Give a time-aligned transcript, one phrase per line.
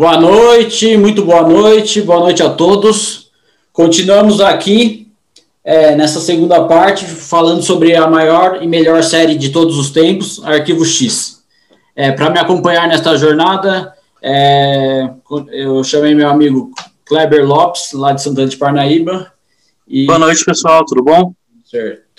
[0.00, 3.30] Boa noite, muito boa noite, boa noite a todos.
[3.70, 5.12] Continuamos aqui
[5.62, 10.42] é, nessa segunda parte falando sobre a maior e melhor série de todos os tempos,
[10.42, 11.44] Arquivo X.
[11.94, 15.10] É, Para me acompanhar nesta jornada, é,
[15.52, 16.70] eu chamei meu amigo
[17.04, 19.30] Kleber Lopes, lá de Santana de Parnaíba.
[19.86, 20.06] E...
[20.06, 21.34] Boa noite, pessoal, tudo bom?
[21.62, 22.09] Certo.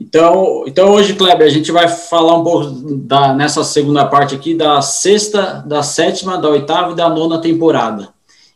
[0.00, 4.54] Então, então hoje, Kleber, a gente vai falar um pouco da, nessa segunda parte aqui
[4.54, 8.08] da sexta, da sétima, da oitava e da nona temporada.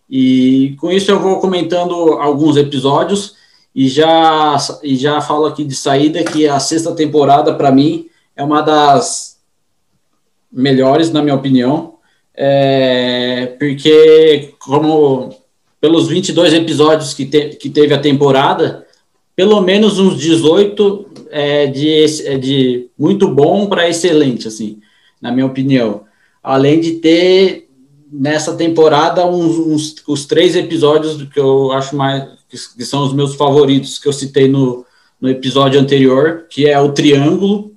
[0.09, 3.35] E com isso eu vou comentando alguns episódios
[3.75, 8.43] e já, e já falo aqui de saída que a sexta temporada, para mim, é
[8.43, 9.39] uma das
[10.51, 11.97] melhores, na minha opinião,
[12.35, 15.35] é, porque como
[15.79, 18.84] pelos 22 episódios que, te, que teve a temporada,
[19.37, 24.79] pelo menos uns 18 é, de, é de muito bom para excelente, assim,
[25.21, 26.03] na minha opinião.
[26.43, 27.69] Além de ter
[28.11, 33.35] nessa temporada uns, uns os três episódios que eu acho mais que, são os meus
[33.35, 34.87] favoritos que eu citei no,
[35.21, 37.73] no episódio anterior, que é o Triângulo,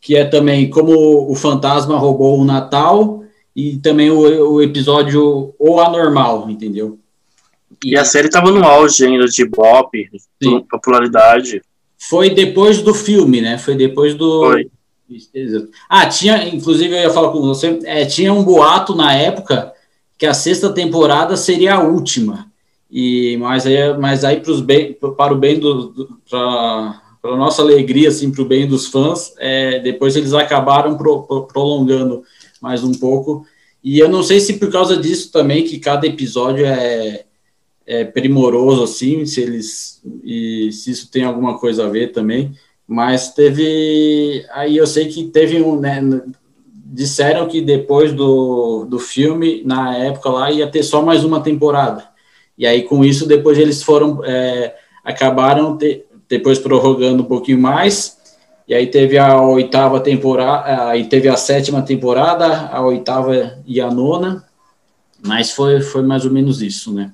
[0.00, 3.22] que é também como o fantasma roubou o Natal
[3.54, 6.98] e também o, o episódio O Anormal, entendeu?
[7.84, 9.90] E a série estava no auge ainda de Bop,
[10.70, 11.62] popularidade.
[11.98, 13.56] Foi depois do filme, né?
[13.58, 14.50] Foi depois do.
[14.50, 14.70] Foi.
[15.88, 19.72] Ah, tinha, inclusive eu ia falar com você, é, tinha um boato na época
[20.16, 22.50] que a sexta temporada seria a última.
[22.90, 27.62] E, mas aí, mas aí pros bem, para o bem do, do para a nossa
[27.62, 32.22] alegria, assim, para o bem dos fãs, é, depois eles acabaram pro, pro, prolongando
[32.60, 33.46] mais um pouco.
[33.82, 37.24] E eu não sei se por causa disso também, que cada episódio é,
[37.86, 42.52] é, primoroso assim, se eles e se isso tem alguma coisa a ver também.
[42.86, 46.00] Mas teve aí eu sei que teve um né,
[46.74, 52.08] disseram que depois do, do filme na época lá ia ter só mais uma temporada.
[52.56, 54.74] E aí com isso depois eles foram é,
[55.04, 58.18] acabaram te, depois prorrogando um pouquinho mais.
[58.66, 63.90] E aí teve a oitava temporada, aí teve a sétima temporada, a oitava e a
[63.90, 64.42] nona,
[65.22, 67.12] mas foi, foi mais ou menos isso, né?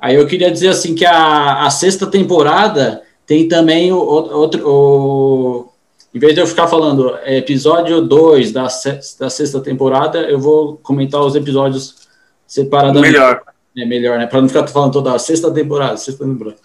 [0.00, 4.66] Aí eu queria dizer assim que a, a sexta temporada tem também o, outro.
[4.66, 5.72] O,
[6.14, 11.20] em vez de eu ficar falando episódio 2 da, da sexta temporada, eu vou comentar
[11.20, 12.08] os episódios
[12.46, 13.12] separadamente.
[13.12, 13.42] Melhor.
[13.76, 14.26] É melhor, né?
[14.26, 16.56] Para não ficar falando toda a sexta temporada, sexta temporada.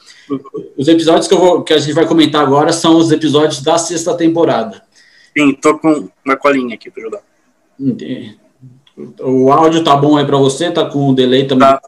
[0.75, 3.78] Os episódios que, eu vou, que a gente vai comentar agora são os episódios da
[3.78, 4.81] sexta temporada.
[5.38, 7.22] Sim, tô com uma colinha aqui para ajudar.
[9.22, 10.72] O áudio tá bom aí para você?
[10.72, 11.67] Tá com o delay também?
[11.67, 11.81] Tá.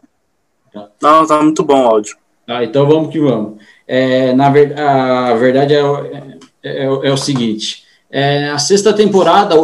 [1.02, 2.16] Não, tá muito bom o áudio.
[2.48, 3.58] Ah, então vamos que vamos.
[3.88, 9.56] É, na ver, a verdade é, é, é, é o seguinte: é, a sexta temporada,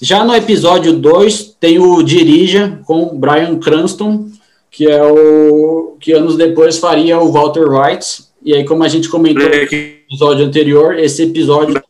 [0.00, 4.28] já no episódio 2, tem o Dirija com Brian Cranston,
[4.70, 8.24] que é o que anos depois faria o Walter White.
[8.44, 11.80] E aí, como a gente comentou no episódio anterior, esse episódio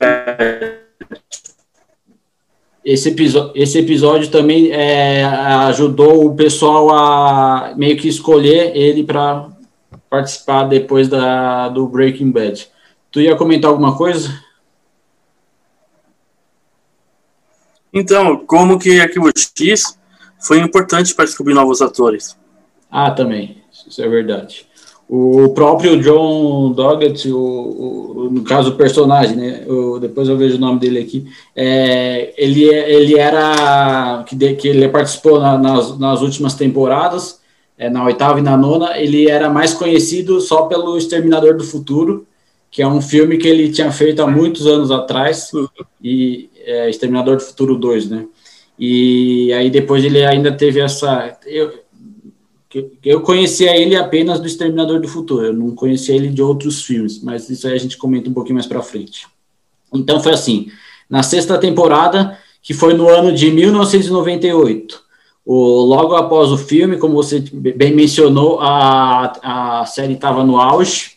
[2.84, 9.48] esse, episódio, esse episódio também é, ajudou o pessoal a meio que escolher ele para
[10.10, 12.68] participar depois da, do Breaking Bad.
[13.10, 14.42] Tu ia comentar alguma coisa?
[17.92, 19.98] Então, como que Arquivo X
[20.40, 22.36] foi importante para descobrir novos atores?
[22.90, 24.66] Ah, também, isso é verdade.
[25.14, 29.62] O próprio John Doggett, o, o, no caso o personagem, né?
[29.68, 31.26] O, depois eu vejo o nome dele aqui.
[31.54, 37.42] É, ele, ele era que, de, que ele participou na, nas, nas últimas temporadas,
[37.76, 38.98] é, na oitava e na nona.
[38.98, 42.26] Ele era mais conhecido só pelo Exterminador do Futuro,
[42.70, 45.50] que é um filme que ele tinha feito há muitos anos atrás,
[46.02, 48.24] e é, Exterminador do Futuro 2, né?
[48.78, 51.36] E aí depois ele ainda teve essa.
[51.44, 51.81] Eu,
[53.04, 57.22] eu conhecia ele apenas do Exterminador do Futuro, eu não conhecia ele de outros filmes,
[57.22, 59.26] mas isso aí a gente comenta um pouquinho mais para frente.
[59.92, 60.70] Então foi assim,
[61.08, 65.02] na sexta temporada, que foi no ano de 1998,
[65.44, 71.12] o, logo após o filme, como você bem mencionou, a, a série estava no auge,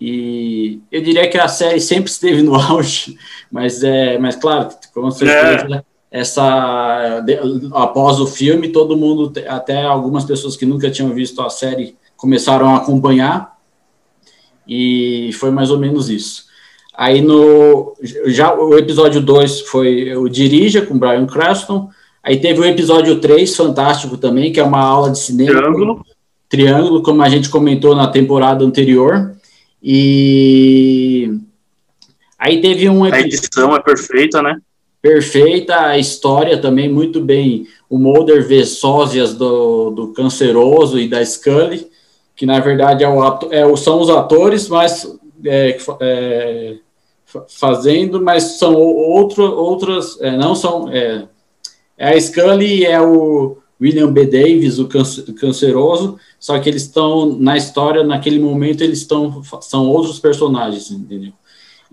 [0.00, 3.16] e eu diria que a série sempre esteve no auge,
[3.50, 5.76] mas, é, mas claro, com certeza...
[5.76, 7.24] É essa
[7.72, 12.68] após o filme, todo mundo, até algumas pessoas que nunca tinham visto a série, começaram
[12.68, 13.58] a acompanhar,
[14.66, 16.44] e foi mais ou menos isso.
[16.96, 17.96] Aí no
[18.26, 21.90] já o episódio 2 foi o Dirija com Brian Cranston,
[22.22, 25.60] aí teve o episódio 3, fantástico também, que é uma aula de cinema.
[25.60, 26.06] Triângulo.
[26.48, 29.34] Triângulo, como a gente comentou na temporada anterior.
[29.82, 31.40] E
[32.38, 34.60] aí teve um A edição é perfeita, né?
[35.04, 37.66] Perfeita, a história também muito bem.
[37.90, 41.86] O Mulder vê sósias do, do Canceroso e da Scully,
[42.34, 45.06] que na verdade é o ato, é, são os atores, mas
[45.44, 46.76] é, é,
[47.50, 51.26] fazendo, mas são outro, outras, é, não são, é,
[51.98, 54.24] é a Scully é o William B.
[54.24, 60.18] Davis, o canceroso, só que eles estão na história, naquele momento, eles estão, são outros
[60.18, 61.34] personagens, entendeu?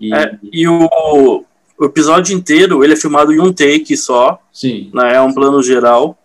[0.00, 1.44] E, é, e o,
[1.82, 4.90] o, episódio inteiro, ele é filmado em um take só, sim.
[4.92, 6.16] Né, é um plano geral.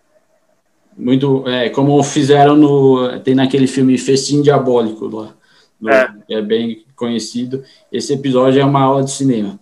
[0.96, 5.34] Muito, é, como fizeram no, tem naquele filme Festim Diabólico lá,
[5.80, 6.08] no, é.
[6.30, 7.62] é bem conhecido,
[7.92, 9.58] esse episódio é uma aula de cinema.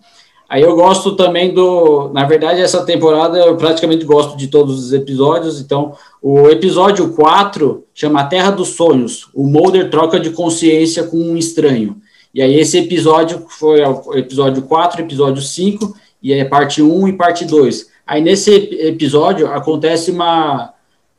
[0.49, 2.09] Aí eu gosto também do.
[2.13, 5.59] Na verdade, essa temporada eu praticamente gosto de todos os episódios.
[5.59, 9.29] Então, o episódio 4 chama Terra dos Sonhos.
[9.33, 11.97] O Mulder troca de consciência com um estranho.
[12.37, 17.13] E aí, esse episódio foi o episódio 4, episódio 5, e é parte 1 e
[17.13, 17.89] parte 2.
[18.05, 20.71] Aí, nesse episódio, acontece uma.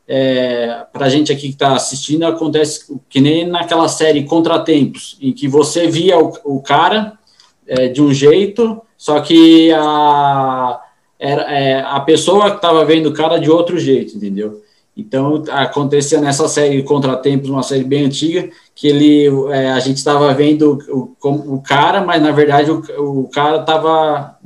[0.07, 5.33] É, para a gente aqui que está assistindo, acontece que nem naquela série Contratempos, em
[5.33, 7.19] que você via o, o cara
[7.67, 10.81] é, de um jeito só que a,
[11.19, 14.63] era, é, a pessoa que estava vendo o cara de outro jeito, entendeu?
[14.95, 20.33] Então, acontecia nessa série Contratempos, uma série bem antiga, que ele, é, a gente estava
[20.33, 24.37] vendo o, o, cara, mas na verdade o, o cara estava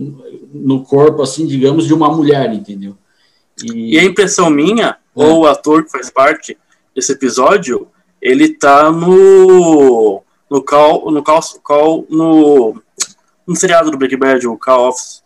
[0.52, 2.98] no corpo, assim, digamos, de uma mulher, entendeu?
[3.64, 4.96] E, e a impressão minha, é.
[5.14, 6.58] ou o ator que faz parte
[6.96, 7.88] desse episódio,
[8.20, 12.82] ele tá no no call, no call, call no
[13.48, 15.22] um seriado do Breaking Bad, o Call Office.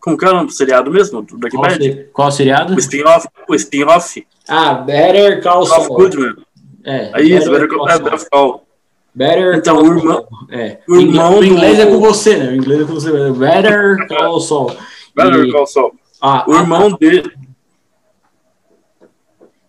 [0.00, 2.10] Como que é o nome do seriado mesmo, do Breaking qual Bad?
[2.12, 2.74] Qual seriado?
[2.74, 3.26] O spin-off.
[3.48, 4.26] O spin-off.
[4.46, 5.96] Ah, Better Call Saul.
[5.96, 6.43] Goodman.
[6.84, 8.66] É, é isso, Better, Call, é, Better Call.
[9.14, 10.78] Better então, o irmão, é.
[10.88, 12.50] o irmão o inglês é com você, né?
[12.50, 13.30] O inglês é com você.
[13.32, 14.76] Better Call Saul.
[15.14, 15.52] Better e...
[15.52, 15.92] Call Saul.
[16.20, 17.32] Ah, o irmão ah, dele...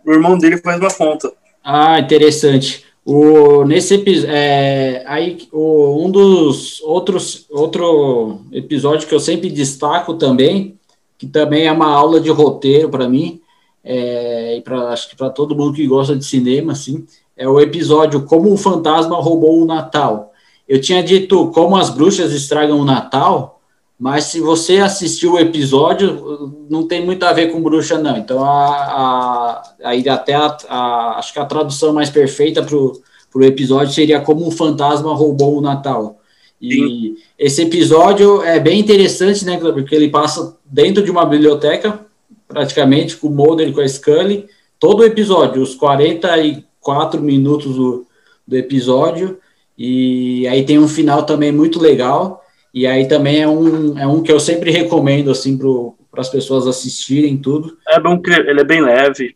[0.05, 1.31] O irmão dele faz uma conta.
[1.63, 2.85] Ah, interessante.
[3.05, 10.15] O, nesse episódio, é, aí, o, um dos outros outro episódio que eu sempre destaco
[10.15, 10.79] também,
[11.17, 13.41] que também é uma aula de roteiro para mim,
[13.85, 17.05] é, e pra, acho que para todo mundo que gosta de cinema, assim,
[17.37, 20.33] é o episódio Como o Fantasma Roubou o Natal.
[20.67, 23.61] Eu tinha dito como as bruxas estragam o Natal,
[23.99, 28.17] mas se você assistiu o episódio, não tem muito a ver com bruxa, não.
[28.17, 33.43] Então, a, a, aí até a, a, acho que a tradução mais perfeita para o
[33.43, 36.19] episódio seria como um fantasma roubou o Natal.
[36.59, 37.15] E Sim.
[37.37, 41.99] esse episódio é bem interessante, né, porque ele passa dentro de uma biblioteca,
[42.47, 44.47] praticamente, com o Mulder e com a Scully,
[44.79, 48.05] todo o episódio, os 44 minutos do,
[48.47, 49.39] do episódio,
[49.77, 54.21] e aí tem um final também muito legal, e aí também é um, é um
[54.21, 57.77] que eu sempre recomendo, assim, para as pessoas assistirem tudo.
[57.87, 59.35] É bom que ele é bem leve.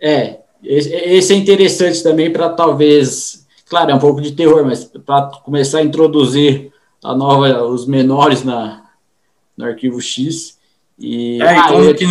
[0.00, 5.26] É, esse, é interessante também para talvez, claro, é um pouco de terror, mas para
[5.44, 8.90] começar a introduzir a nova, os menores na,
[9.56, 10.58] no arquivo X.
[10.98, 12.04] E, é, ah, eu, ia, que...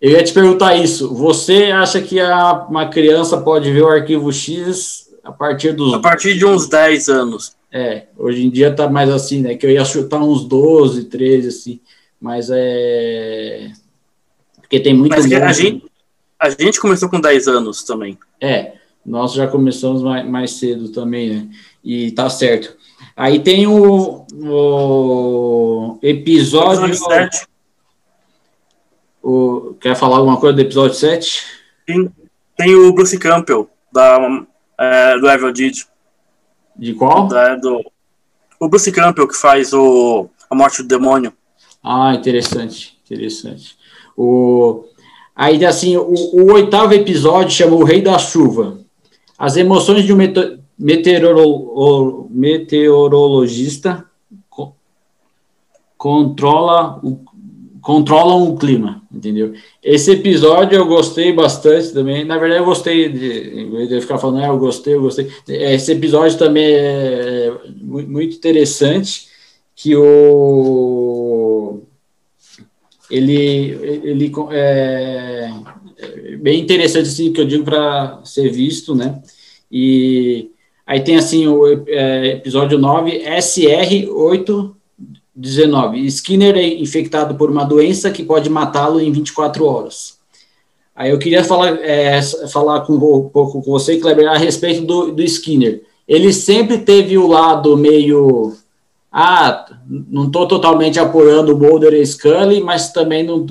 [0.00, 1.12] eu ia te perguntar isso.
[1.14, 5.94] Você acha que a, uma criança pode ver o arquivo X a partir dos.
[5.94, 7.56] A partir de uns 10 anos.
[7.70, 9.54] É, hoje em dia tá mais assim, né?
[9.54, 11.80] Que eu ia chutar uns 12, 13, assim.
[12.20, 13.70] Mas é.
[14.60, 15.10] Porque tem muito.
[15.10, 15.84] Mas a, gente,
[16.38, 18.16] a gente começou com 10 anos também.
[18.40, 18.74] É,
[19.04, 21.48] nós já começamos mais, mais cedo também, né?
[21.84, 22.76] E tá certo.
[23.16, 26.86] Aí tem o, o episódio.
[26.86, 27.48] episódio 7.
[29.22, 31.44] O, quer falar alguma coisa do episódio 7?
[31.86, 32.10] Tem,
[32.56, 34.18] tem o Bruce Campbell, da,
[34.78, 35.84] é, do Evil Deed.
[36.76, 37.26] De qual?
[37.26, 37.84] Da, do,
[38.60, 41.32] o Bruce Campbell, que faz o A Morte do Demônio.
[41.82, 43.76] Ah, interessante, interessante.
[44.16, 44.84] O,
[45.34, 48.78] aí, assim, o, o oitavo episódio chama O Rei da Chuva.
[49.38, 50.18] As emoções de um
[50.78, 54.04] meteorolo, meteorologista
[55.98, 57.20] controla o,
[57.88, 59.54] controlam o clima, entendeu?
[59.82, 62.22] Esse episódio eu gostei bastante também.
[62.22, 65.26] Na verdade, eu gostei de, de ficar falando, ah, eu gostei, eu gostei.
[65.48, 69.28] Esse episódio também é muito interessante,
[69.74, 71.80] que o
[73.10, 73.70] ele
[74.04, 75.50] ele é,
[75.96, 79.22] é bem interessante assim que eu digo para ser visto, né?
[79.72, 80.50] E
[80.86, 84.74] aí tem assim o é, episódio 9 SR8
[85.38, 86.04] 19.
[86.06, 90.18] Skinner é infectado por uma doença que pode matá-lo em 24 horas.
[90.96, 92.20] Aí eu queria falar, é,
[92.52, 92.98] falar com,
[93.30, 95.82] com você, Kleber, a respeito do, do Skinner.
[96.08, 98.56] ele sempre teve o lado meio.
[99.12, 103.46] Ah, não estou totalmente apoiando o Mulder e Scully, mas também não,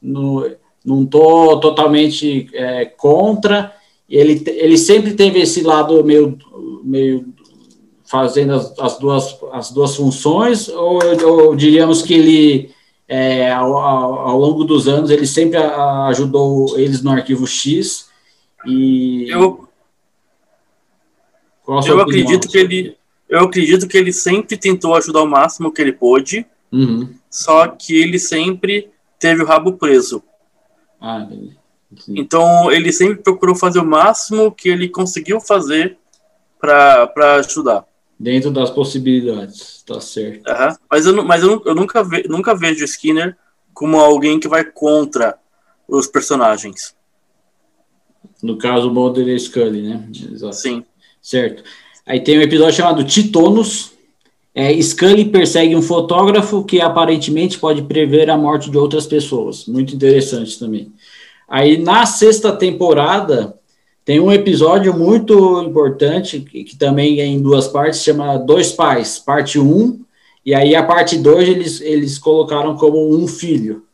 [0.00, 0.50] não,
[0.84, 3.74] não tô totalmente é, contra.
[4.08, 6.38] Ele, ele sempre teve esse lado meio,
[6.84, 7.26] meio
[8.12, 12.70] fazendo as, as duas, as duas funções, ou, ou diríamos que ele,
[13.08, 18.10] é, ao, ao, longo dos anos, ele sempre ajudou eles no arquivo X?
[18.66, 19.30] E...
[19.30, 19.66] Eu,
[21.66, 22.96] eu acredito que ele
[23.30, 27.14] eu acredito que ele sempre tentou ajudar o máximo que ele pôde, uhum.
[27.30, 30.22] só que ele sempre teve o rabo preso.
[31.00, 31.26] Ah,
[32.08, 35.96] então ele sempre procurou fazer o máximo que ele conseguiu fazer
[36.60, 37.86] para ajudar.
[38.22, 40.48] Dentro das possibilidades, tá certo.
[40.48, 40.76] Uhum.
[40.88, 43.36] Mas, eu, mas eu, eu nunca, ve, nunca vejo Skinner
[43.74, 45.36] como alguém que vai contra
[45.88, 46.94] os personagens.
[48.40, 50.08] No caso, o Mulder e Scully, né?
[50.32, 50.54] Exato.
[50.54, 50.84] Sim.
[51.20, 51.64] Certo.
[52.06, 53.90] Aí tem um episódio chamado Titonos.
[54.54, 59.66] É, Scully persegue um fotógrafo que aparentemente pode prever a morte de outras pessoas.
[59.66, 60.92] Muito interessante também.
[61.48, 63.58] Aí na sexta temporada
[64.04, 69.18] tem um episódio muito importante que, que também é em duas partes, chama Dois Pais,
[69.18, 70.00] parte 1, um,
[70.44, 73.84] e aí a parte 2 eles, eles colocaram como um filho.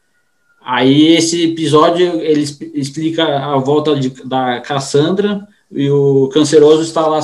[0.65, 2.43] Aí esse episódio ele
[2.75, 7.21] explica a volta de, da Cassandra e o canceroso está lá,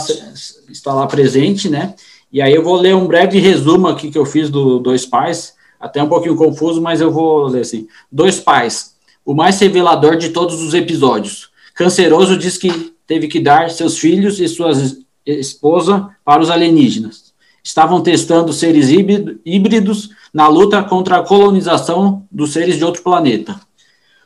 [0.71, 1.95] está lá presente, né?
[2.31, 5.55] E aí eu vou ler um breve resumo aqui que eu fiz do Dois Pais,
[5.81, 7.87] até um pouquinho confuso, mas eu vou ler assim.
[8.11, 11.54] Dois Pais, o mais revelador de todos os episódios.
[11.75, 14.71] Canceroso diz que teve que dar seus filhos e sua
[15.27, 17.35] esposa para os alienígenas.
[17.63, 18.91] Estavam testando seres
[19.45, 23.59] híbridos na luta contra a colonização dos seres de outro planeta.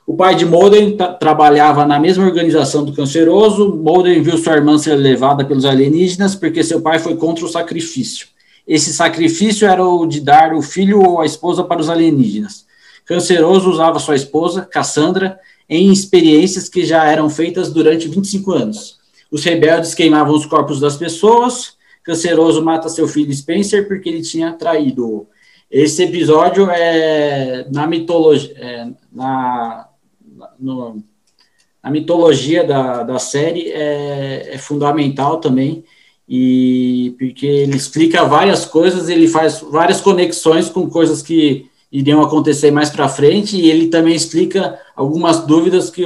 [0.06, 3.76] O pai de Molden trabalhava na mesma organização do canceroso.
[3.76, 8.26] Molden viu sua irmã ser levada pelos alienígenas porque seu pai foi contra o sacrifício.
[8.66, 12.66] Esse sacrifício era o de dar o filho ou a esposa para os alienígenas.
[13.04, 15.38] Canceroso usava sua esposa, Cassandra,
[15.68, 18.98] em experiências que já eram feitas durante 25 anos.
[19.30, 21.76] Os rebeldes queimavam os corpos das pessoas.
[22.02, 25.26] Canceroso mata seu filho Spencer porque ele tinha traído.
[25.70, 29.88] Esse episódio é na mitologia, é, na
[30.58, 31.02] no,
[31.82, 35.84] na mitologia da, da série é, é, fundamental também,
[36.28, 42.71] e porque ele explica várias coisas, ele faz várias conexões com coisas que iriam acontecer
[42.71, 46.04] mais para frente, e ele também explica algumas dúvidas que,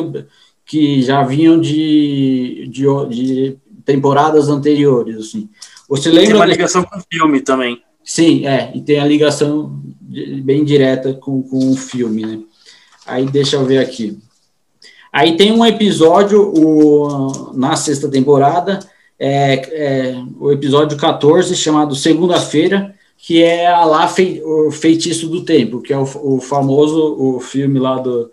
[0.64, 5.16] que já vinham de, de, de temporadas anteriores.
[5.16, 5.48] Assim.
[5.88, 7.82] Você lembra tem uma ligação com o filme também.
[8.04, 9.80] Sim, é, e tem a ligação
[10.42, 12.40] bem direta com, com o filme, né?
[13.06, 14.18] Aí deixa eu ver aqui.
[15.12, 18.78] Aí tem um episódio o, na sexta temporada,
[19.18, 25.44] é, é, o episódio 14, chamado Segunda-feira, que é a lá fei, o Feitiço do
[25.44, 28.32] Tempo, que é o, o famoso o filme lá do,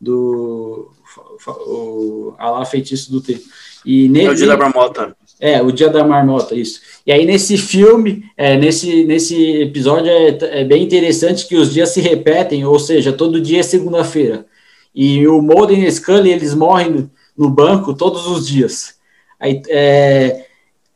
[0.00, 0.92] do
[1.66, 3.42] o, a lá Feitiço do Tempo.
[3.84, 5.16] E nele, é o Dia da Marmota.
[5.40, 6.80] É, o Dia da Marmota, isso.
[7.04, 11.88] E aí nesse filme, é, nesse, nesse episódio é, é bem interessante que os dias
[11.88, 14.46] se repetem, ou seja, todo dia é segunda-feira.
[14.94, 18.94] E o Mulder e Scully, eles morrem no banco todos os dias.
[19.40, 20.46] Aí, é,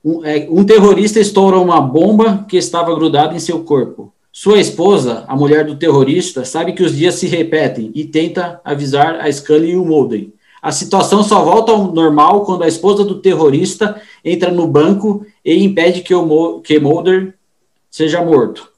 [0.05, 4.13] um, é, um terrorista estoura uma bomba que estava grudada em seu corpo.
[4.33, 9.21] Sua esposa, a mulher do terrorista, sabe que os dias se repetem e tenta avisar
[9.21, 10.29] a Scully e o Mulder.
[10.63, 15.63] A situação só volta ao normal quando a esposa do terrorista entra no banco e
[15.63, 17.35] impede que, o que Mulder
[17.91, 18.71] seja morto.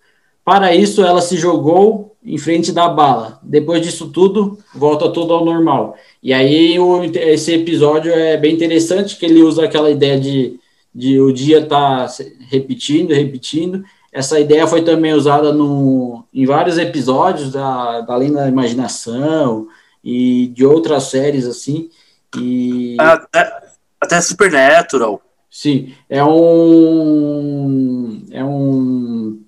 [0.44, 3.38] Para isso, ela se jogou em frente da bala.
[3.42, 5.94] Depois disso tudo, volta tudo ao normal.
[6.22, 10.58] E aí o, esse episódio é bem interessante, que ele usa aquela ideia de,
[10.94, 12.14] de o dia estar tá
[12.48, 13.84] repetindo, repetindo.
[14.12, 19.66] Essa ideia foi também usada no, em vários episódios da, da Além da Imaginação
[20.04, 21.90] e de outras séries assim.
[22.36, 22.96] E...
[23.00, 23.52] Até,
[24.00, 25.20] até Supernatural.
[25.50, 29.40] Sim, é um é um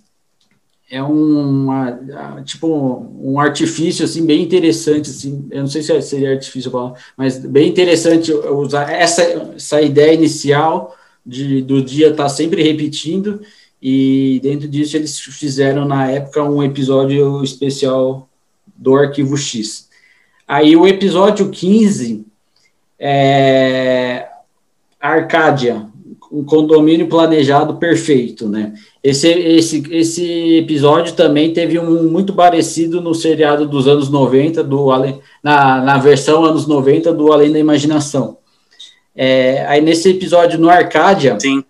[0.88, 1.98] é uma,
[2.44, 2.68] tipo
[3.20, 6.70] um artifício assim bem interessante assim eu não sei se é, seria artifício
[7.16, 9.22] mas bem interessante usar essa,
[9.56, 10.96] essa ideia inicial
[11.26, 13.40] de, do dia estar tá sempre repetindo
[13.82, 18.28] e dentro disso eles fizeram na época um episódio especial
[18.76, 19.88] do arquivo X
[20.46, 22.24] aí o episódio 15
[22.98, 24.28] é
[25.00, 25.86] Arcádia
[26.30, 28.74] um condomínio planejado perfeito, né?
[29.02, 34.88] Esse, esse, esse episódio também teve um muito parecido no seriado dos anos 90, do,
[35.42, 38.38] na, na versão anos 90 do Além da Imaginação.
[39.16, 41.64] É, aí nesse episódio no Arcádia, Sim.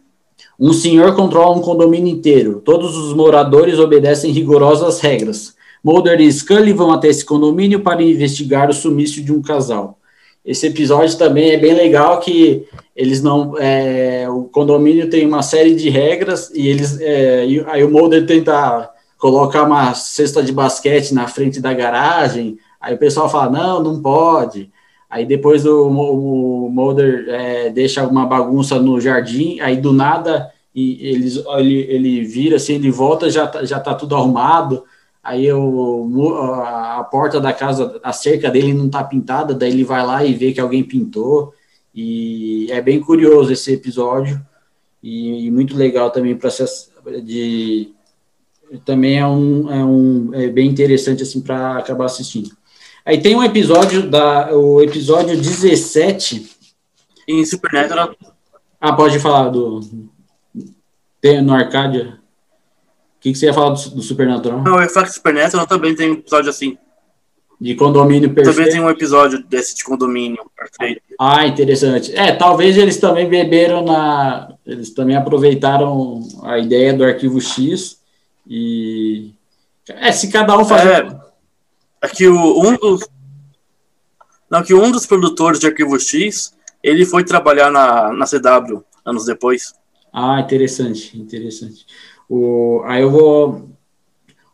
[0.58, 2.62] Um senhor controla um condomínio inteiro.
[2.64, 5.54] Todos os moradores obedecem rigorosas regras.
[5.84, 9.98] Mulder e Scully vão até esse condomínio para investigar o sumiço de um casal.
[10.44, 15.74] Esse episódio também é bem legal que eles não é, o condomínio tem uma série
[15.74, 21.12] de regras e eles é, e aí o Mulder tenta colocar uma cesta de basquete
[21.12, 24.70] na frente da garagem aí o pessoal fala não não pode
[25.08, 31.06] aí depois o, o Mulder é, deixa uma bagunça no jardim aí do nada e
[31.08, 34.84] eles ele, ele vira assim ele volta já tá, já tá tudo arrumado
[35.22, 40.04] aí o, a porta da casa a cerca dele não tá pintada daí ele vai
[40.04, 41.54] lá e vê que alguém pintou
[41.94, 44.40] e é bem curioso esse episódio
[45.02, 46.50] e, e muito legal também para
[47.22, 47.94] de
[48.84, 52.50] também é um, é um é bem interessante assim para acabar assistindo.
[53.06, 56.50] Aí tem um episódio da o episódio 17
[57.28, 58.16] em Supernatural.
[58.80, 59.80] Ah, pode falar do
[61.20, 62.18] tem no Arcadia.
[63.16, 64.60] O que, que você ia falar do, do Supernatural?
[64.60, 66.76] Não, eu ia falar que Supernatural também tem um episódio assim.
[67.60, 68.56] De condomínio perfeito.
[68.56, 71.00] Também tem um episódio desse de condomínio perfeito.
[71.18, 72.14] Ah, interessante.
[72.14, 74.52] É, talvez eles também beberam na.
[74.66, 78.00] Eles também aproveitaram a ideia do arquivo X
[78.46, 79.30] e.
[79.88, 81.06] É, se cada um fazer.
[81.06, 81.25] É,
[82.14, 83.08] que o, um dos.
[84.50, 89.24] Não, que um dos produtores de arquivo X ele foi trabalhar na, na CW anos
[89.24, 89.74] depois.
[90.12, 91.86] Ah, interessante, interessante.
[92.28, 93.70] O, aí eu vou.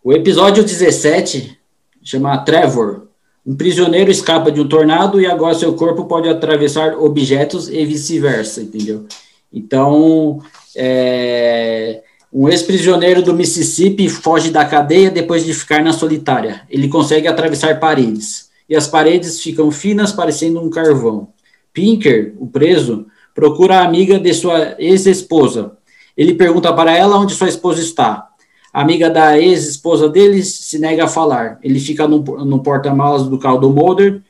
[0.03, 1.59] O episódio 17
[2.03, 3.09] chama Trevor.
[3.45, 8.63] Um prisioneiro escapa de um tornado e agora seu corpo pode atravessar objetos e vice-versa,
[8.63, 9.07] entendeu?
[9.53, 10.41] Então,
[10.77, 12.03] é,
[12.33, 16.63] um ex-prisioneiro do Mississippi foge da cadeia depois de ficar na solitária.
[16.71, 21.29] Ele consegue atravessar paredes, e as paredes ficam finas, parecendo um carvão.
[21.75, 25.73] Pinker, o preso, procura a amiga de sua ex-esposa.
[26.17, 28.29] Ele pergunta para ela onde sua esposa está.
[28.73, 31.59] A amiga da ex-esposa dele se nega a falar.
[31.63, 34.23] Ele fica no, no porta-malas do carro do Mulder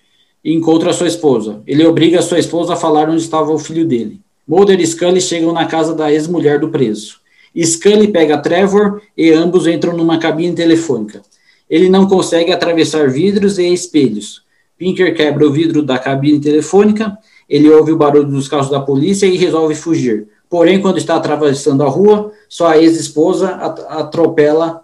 [0.44, 1.62] e encontra sua esposa.
[1.68, 4.20] Ele obriga sua esposa a falar onde estava o filho dele.
[4.46, 7.21] Mulder e Scully chegam na casa da ex-mulher do preso.
[7.60, 11.22] Scully pega Trevor e ambos entram numa cabine telefônica.
[11.68, 14.42] Ele não consegue atravessar vidros e espelhos.
[14.78, 17.16] Pinker quebra o vidro da cabine telefônica,
[17.48, 20.28] ele ouve o barulho dos carros da polícia e resolve fugir.
[20.48, 23.50] Porém, quando está atravessando a rua, sua ex-esposa
[23.88, 24.82] atropela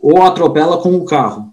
[0.00, 1.50] ou atropela com o carro.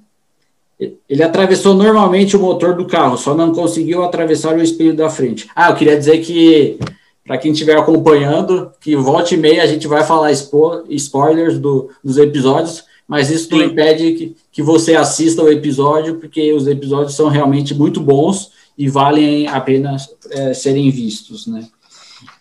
[1.09, 5.47] Ele atravessou normalmente o motor do carro, só não conseguiu atravessar o espelho da frente.
[5.55, 6.77] Ah, eu queria dizer que,
[7.25, 11.89] para quem estiver acompanhando, que volte e meia a gente vai falar spo spoilers do,
[12.03, 17.15] dos episódios, mas isso não impede que, que você assista o episódio, porque os episódios
[17.15, 19.95] são realmente muito bons e valem a pena
[20.31, 21.67] é, serem vistos, né?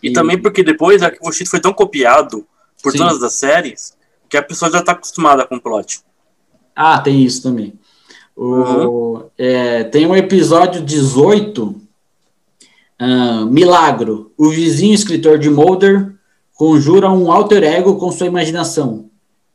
[0.01, 2.45] E, e também porque depois Arquivo X foi tão copiado
[2.81, 2.99] por Sim.
[2.99, 3.93] todas as séries
[4.29, 6.01] que a pessoa já está acostumada com o plot.
[6.75, 7.73] Ah, tem isso também.
[8.35, 9.23] O, uhum.
[9.37, 11.82] é, tem um episódio 18,
[13.03, 14.31] ah, Milagro.
[14.37, 16.13] O vizinho escritor de Mulder
[16.53, 19.09] conjura um alter ego com sua imaginação,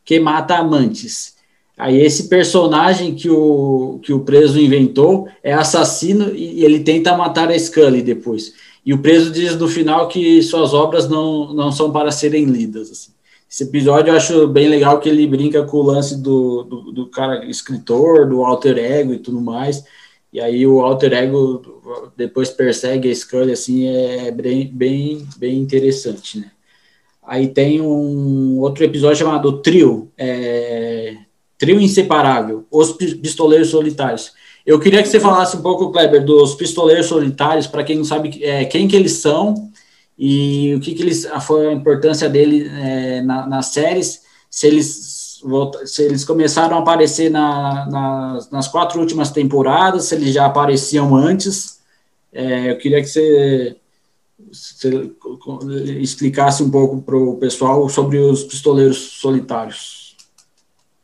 [0.04, 1.36] que mata amantes.
[1.78, 7.50] Aí esse personagem que o, que o preso inventou é assassino e ele tenta matar
[7.50, 8.52] a Scully depois.
[8.84, 12.90] E o preso diz no final que suas obras não, não são para serem lidas.
[12.90, 13.12] Assim.
[13.48, 17.06] Esse episódio eu acho bem legal que ele brinca com o lance do, do, do,
[17.06, 19.84] cara escritor, do alter ego e tudo mais.
[20.32, 21.62] E aí o alter ego
[22.16, 26.50] depois persegue a Scully, assim, é bem, bem, bem interessante, né?
[27.22, 31.14] Aí tem um outro episódio chamado Trio, é,
[31.58, 34.32] Trio Inseparável, Os Pistoleiros Solitários.
[34.64, 38.44] Eu queria que você falasse um pouco, Kleber, dos pistoleiros solitários, para quem não sabe
[38.44, 39.70] é, quem que eles são
[40.18, 45.17] e o que, que eles foi a importância dele é, na, nas séries, se eles
[45.86, 51.14] se eles começaram a aparecer na, nas, nas quatro últimas temporadas, se eles já apareciam
[51.14, 51.78] antes.
[52.32, 53.76] É, eu queria que você,
[54.50, 55.10] você
[56.00, 60.16] explicasse um pouco para o pessoal sobre os pistoleiros solitários.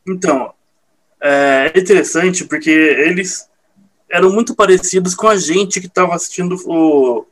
[0.06, 0.52] Então,
[1.20, 3.48] é interessante porque eles
[4.10, 7.24] eram muito parecidos com a gente que estava assistindo o.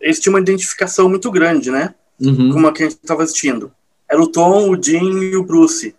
[0.00, 1.94] Eles tinham uma identificação muito grande, né?
[2.20, 2.52] Uhum.
[2.52, 3.72] Com a que a gente estava assistindo.
[4.10, 5.94] Era o Tom, o Jim e o Bruce.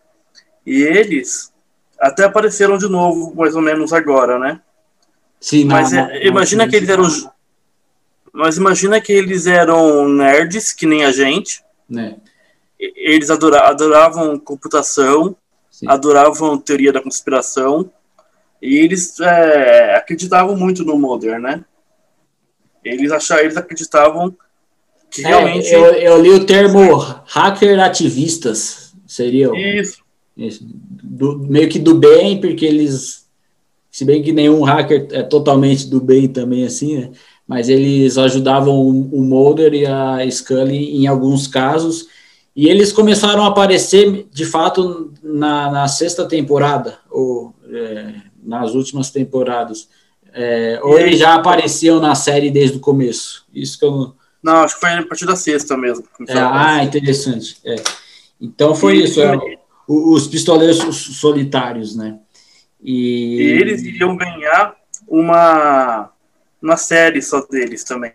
[0.65, 1.52] E eles
[1.99, 4.62] até apareceram de novo, mais ou menos agora, né?
[5.39, 7.08] Sim, mas não, é, imagina não, que eles eram.
[8.32, 11.63] Mas imagina que eles eram nerds, que nem a gente.
[11.89, 12.17] Né?
[12.80, 15.36] Eles adoravam, adoravam computação,
[15.69, 15.88] Sim.
[15.89, 17.91] adoravam teoria da conspiração
[18.62, 21.65] e eles é, acreditavam muito no Mulder, né?
[22.84, 24.36] Eles achavam, eles acreditavam
[25.12, 25.67] Que realmente.
[25.67, 26.97] É, eu, eu, li o termo
[27.28, 28.93] hacker ativistas.
[29.06, 29.49] Seria.
[29.54, 30.02] Isso.
[30.35, 30.65] Isso
[31.03, 33.23] do, meio que do bem, porque eles.
[33.91, 37.11] Se bem que nenhum hacker é totalmente do bem também, assim, né?
[37.47, 42.07] Mas eles ajudavam o Mulder e a Scully em alguns casos.
[42.55, 49.11] E eles começaram a aparecer, de fato, na, na sexta temporada, ou é, nas últimas
[49.11, 49.87] temporadas.
[50.33, 53.45] É, ou eles já apareciam na série desde o começo?
[53.53, 54.55] Isso que eu não.
[54.57, 56.05] acho que foi a partir da sexta mesmo.
[56.27, 57.57] É, ah, interessante.
[57.63, 57.75] É.
[58.41, 59.21] Então foi e, isso.
[59.21, 59.37] É,
[59.87, 60.77] os pistoleiros
[61.19, 62.19] solitários, né?
[62.81, 63.37] E...
[63.37, 64.75] e eles iriam ganhar
[65.07, 66.09] uma,
[66.61, 68.13] uma série só deles também.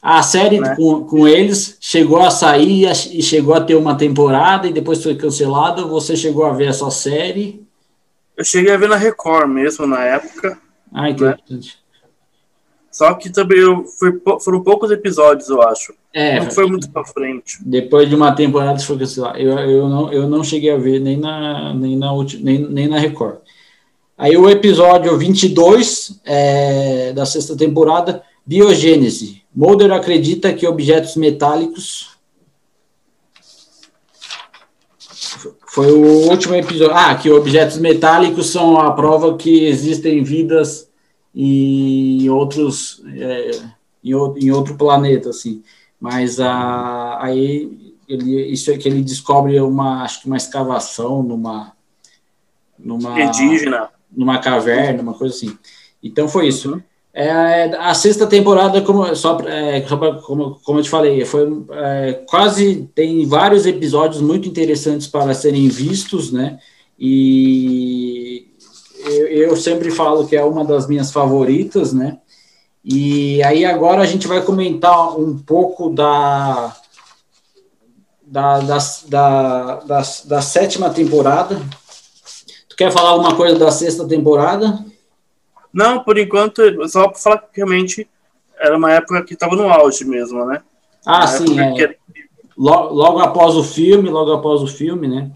[0.00, 0.74] A série né?
[0.74, 5.14] com, com eles chegou a sair e chegou a ter uma temporada e depois foi
[5.14, 5.84] cancelada.
[5.84, 7.64] Você chegou a ver essa série?
[8.36, 10.58] Eu cheguei a ver na Record mesmo na época.
[10.92, 11.76] Ah, interessante.
[11.76, 11.81] Né?
[12.92, 13.84] Só que também eu,
[14.38, 15.94] foram poucos episódios, eu acho.
[16.12, 16.38] É.
[16.38, 17.56] Não foi muito pra frente.
[17.64, 19.38] Depois de uma temporada foi cancelado.
[19.38, 22.98] Eu, eu, não, eu não cheguei a ver nem na, nem na, nem, nem na
[22.98, 23.38] Record.
[24.16, 29.42] Aí o episódio 22 é, da sexta temporada, Biogênese.
[29.56, 32.12] Mulder acredita que objetos metálicos
[35.66, 36.94] Foi o último episódio.
[36.94, 40.91] Ah, que objetos metálicos são a prova que existem vidas
[41.34, 43.50] em outros é,
[44.04, 45.62] em, outro, em outro planeta, assim.
[46.00, 51.72] Mas a, aí ele, isso é que ele descobre uma acho que uma escavação numa
[52.78, 55.56] numa indígena, numa caverna, uma coisa assim.
[56.02, 56.72] Então foi isso.
[56.72, 56.82] Uhum.
[57.14, 61.46] É, a sexta temporada, como, só, é, só pra, como, como eu te falei, foi
[61.72, 66.58] é, quase tem vários episódios muito interessantes para serem vistos, né?
[66.98, 68.21] E
[69.04, 72.18] eu, eu, sempre falo que é uma das minhas favoritas, né?
[72.84, 76.76] E aí agora a gente vai comentar um pouco da
[78.22, 81.60] da, da, da, da, da sétima temporada.
[82.68, 84.84] Tu quer falar alguma coisa da sexta temporada?
[85.72, 88.08] Não, por enquanto, só para falar que realmente
[88.58, 90.62] era uma época que estava no auge mesmo, né?
[91.04, 91.60] Ah, uma sim.
[91.60, 91.72] É.
[91.72, 91.96] Que...
[92.56, 95.30] Logo, logo, após o filme, logo após o filme, né?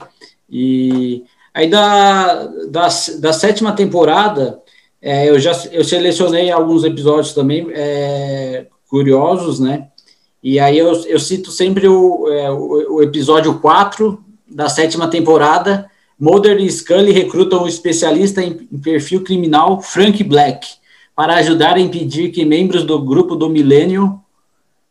[0.48, 1.24] E
[1.56, 2.88] aí da, da,
[3.18, 4.60] da sétima temporada,
[5.00, 9.88] é, eu já eu selecionei alguns episódios também é, curiosos, né?
[10.42, 15.90] E aí eu, eu cito sempre o, é, o, o episódio 4 da sétima temporada,
[16.20, 20.68] Mulder e Scully recrutam o especialista em perfil criminal Frank Black
[21.14, 24.20] para ajudar a impedir que membros do grupo do Milênio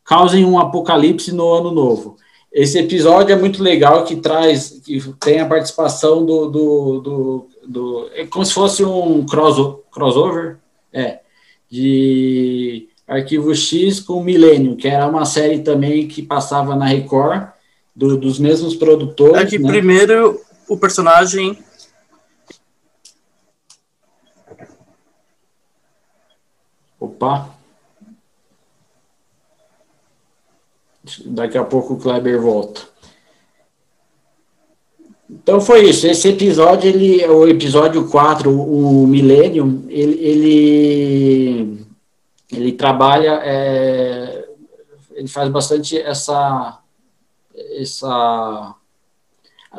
[0.04, 2.18] causem um apocalipse no ano novo.
[2.56, 8.10] Esse episódio é muito legal, que traz, que tem a participação do, do, do, do
[8.14, 9.58] é como se fosse um cross,
[9.92, 10.58] crossover,
[10.94, 11.20] é,
[11.70, 17.50] de Arquivo X com Milênio, que era uma série também que passava na Record,
[17.94, 19.36] do, dos mesmos produtores.
[19.36, 19.70] É que né?
[19.70, 20.40] primeiro
[20.70, 21.62] o personagem.
[26.98, 27.55] Opa!
[31.26, 32.82] Daqui a pouco o Kleber volta.
[35.30, 36.08] Então foi isso.
[36.08, 41.88] Esse episódio, ele, o episódio 4, o Millennium, ele, ele,
[42.52, 44.48] ele trabalha, é,
[45.14, 46.80] ele faz bastante essa,
[47.80, 48.76] essa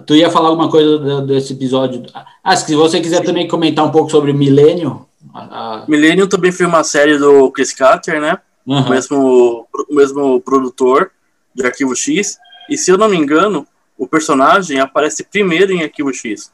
[0.05, 2.05] Tu ia falar alguma coisa desse episódio?
[2.45, 5.07] Ah, se você quiser também comentar um pouco sobre o Milênio.
[5.33, 5.85] A...
[5.89, 8.39] Milênio também foi uma série do Chris Carter, né?
[8.67, 8.81] Uhum.
[8.81, 11.11] O, mesmo, o mesmo produtor
[11.57, 12.39] de Arquivo X.
[12.69, 13.67] E se eu não me engano,
[13.97, 16.53] o personagem aparece primeiro em Arquivo X,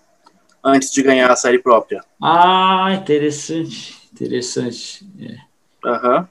[0.64, 2.02] antes de ganhar a série própria.
[2.22, 4.00] Ah, interessante.
[4.12, 5.06] Interessante.
[5.20, 5.88] É.
[5.88, 6.26] Uhum.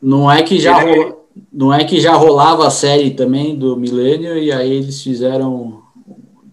[0.00, 1.14] Não é que já Ele...
[1.52, 5.82] não é que já rolava a série também do Milênio e aí eles fizeram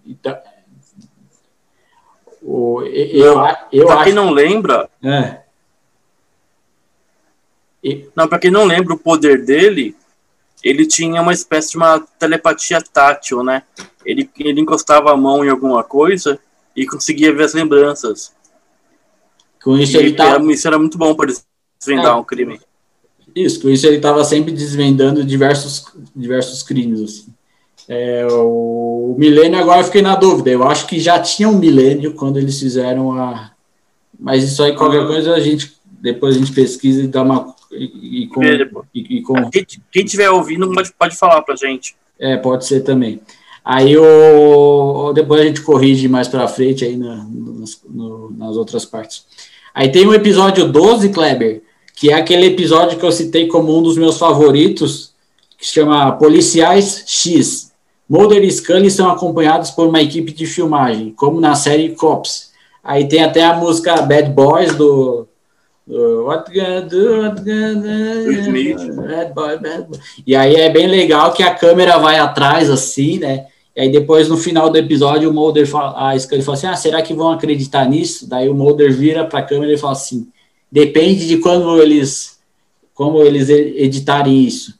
[0.05, 0.37] então,
[2.41, 3.35] o, eu,
[3.71, 4.89] eu pra quem não lembra.
[5.03, 5.45] É.
[8.15, 9.95] Não, para quem não lembra o poder dele,
[10.65, 13.61] ele tinha uma espécie de uma telepatia tátil, né?
[14.03, 16.39] Ele, ele encostava a mão em alguma coisa
[16.75, 18.33] e conseguia ver as lembranças.
[19.63, 20.51] Com isso, e ele tava...
[20.51, 21.31] isso era muito bom para
[21.77, 22.15] desvendar é.
[22.15, 22.59] um crime.
[23.35, 26.99] Isso, com isso ele estava sempre desvendando diversos, diversos crimes.
[26.99, 27.33] Assim.
[27.87, 30.49] É, o milênio, agora eu fiquei na dúvida.
[30.49, 33.51] Eu acho que já tinha um milênio quando eles fizeram a.
[34.19, 35.07] Mas isso aí, qualquer ah.
[35.07, 37.55] coisa, a gente depois a gente pesquisa e dá uma.
[37.71, 39.33] E, e com, e, e com...
[39.49, 41.95] Quem estiver ouvindo pode, pode falar pra gente.
[42.19, 43.19] É, pode ser também.
[43.63, 47.25] Aí o, depois a gente corrige mais para frente aí na,
[47.89, 49.25] no, nas outras partes.
[49.73, 51.63] Aí tem o episódio 12, Kleber,
[51.95, 55.11] que é aquele episódio que eu citei como um dos meus favoritos,
[55.57, 57.73] que se chama Policiais X.
[58.07, 62.51] Mulder e Scully são acompanhados por uma equipe de filmagem, como na série Cops.
[62.83, 65.24] Aí tem até a música Bad Boys do
[65.87, 69.99] What Gonna Do, What Gonna Do, Bad Boy, Bad Boy.
[70.25, 73.47] E aí é bem legal que a câmera vai atrás assim, né?
[73.75, 76.75] E aí depois no final do episódio o Mulder fala, a Scully fala assim, ah,
[76.75, 78.27] será que vão acreditar nisso?
[78.27, 80.27] Daí o Mulder vira para a câmera e fala assim,
[80.71, 82.39] depende de quando eles,
[82.93, 84.73] como eles editarem isso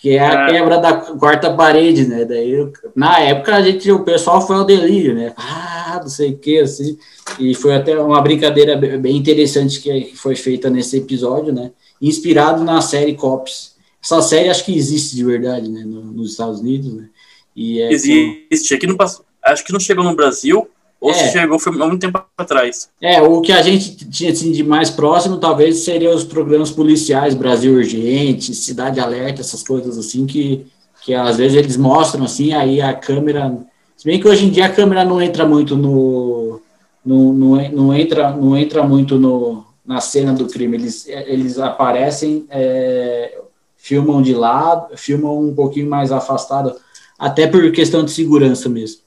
[0.00, 0.50] que é a é.
[0.50, 2.24] quebra da quarta parede, né?
[2.24, 5.32] Daí, na época, a gente, o pessoal foi ao delírio, né?
[5.36, 6.98] Ah, não sei o que, assim.
[7.38, 11.72] E foi até uma brincadeira bem interessante que foi feita nesse episódio, né?
[12.00, 13.74] Inspirado na série Cops.
[14.02, 15.82] Essa série acho que existe de verdade, né?
[15.84, 17.08] nos Estados Unidos, né?
[17.54, 18.74] E é existe.
[18.74, 18.96] Aqui no,
[19.42, 20.68] acho que não chegou no Brasil,
[21.06, 21.14] ou é.
[21.14, 22.88] se chegou foi há muito tempo atrás.
[23.00, 27.32] É, o que a gente tinha assim, de mais próximo talvez seriam os programas policiais,
[27.32, 30.66] Brasil Urgente, Cidade Alerta, essas coisas assim, que,
[31.04, 33.56] que às vezes eles mostram assim, aí a câmera.
[33.96, 36.60] Se bem que hoje em dia a câmera não entra muito no.
[37.04, 40.76] Não, não, não entra, não entra muito no, na cena do crime.
[40.76, 43.38] Eles, eles aparecem, é,
[43.76, 46.74] filmam de lado, filmam um pouquinho mais afastado,
[47.16, 49.05] até por questão de segurança mesmo.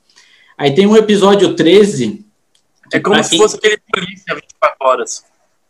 [0.60, 2.26] Aí tem um episódio 13.
[2.92, 3.40] É como se quem...
[3.40, 5.24] fosse aquele Polícia 24 Horas.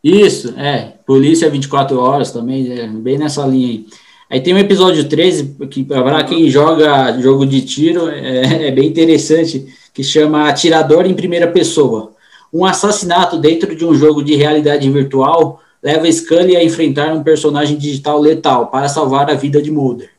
[0.03, 0.93] Isso, é.
[1.05, 3.85] Polícia 24 Horas também, é, bem nessa linha aí.
[4.31, 8.87] Aí tem um episódio 13, que para quem joga jogo de tiro, é, é, bem
[8.87, 12.13] interessante, que chama Atirador em Primeira Pessoa.
[12.51, 17.77] Um assassinato dentro de um jogo de realidade virtual leva Scully a enfrentar um personagem
[17.77, 20.09] digital letal para salvar a vida de Mulder.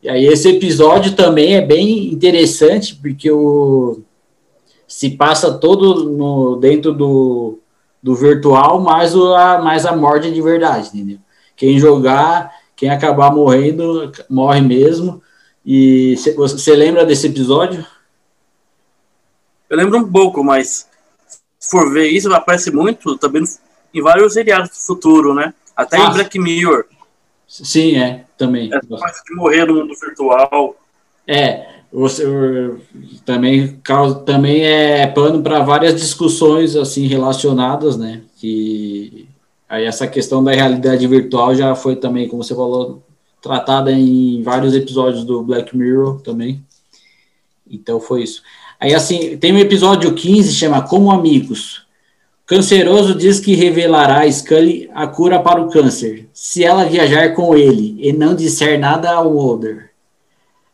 [0.00, 4.00] E aí esse episódio também é bem interessante, porque o
[4.92, 7.58] se passa todo no, dentro do,
[8.02, 11.18] do virtual, mais, o, a, mais a morte de verdade, entendeu?
[11.56, 15.22] Quem jogar, quem acabar morrendo, morre mesmo.
[15.64, 17.86] E você lembra desse episódio?
[19.70, 20.86] Eu lembro um pouco, mas
[21.58, 23.44] se for ver isso, aparece muito também
[23.94, 25.54] em vários seriados do futuro, né?
[25.74, 26.84] Até ah, em Black Mirror.
[27.48, 28.68] Sim, é, também.
[28.68, 30.76] De morrer no mundo virtual.
[31.26, 32.74] É, você
[33.26, 33.80] também
[34.24, 38.22] também é pano para várias discussões assim relacionadas, né?
[38.38, 39.28] Que
[39.68, 43.02] aí essa questão da realidade virtual já foi também, como você falou,
[43.42, 46.64] tratada em vários episódios do Black Mirror também.
[47.70, 48.42] Então foi isso.
[48.80, 51.82] Aí assim, tem um episódio 15 chama Como Amigos.
[52.46, 57.54] Canceroso diz que revelará a Scully a cura para o câncer, se ela viajar com
[57.54, 59.91] ele e não disser nada ao Mulder.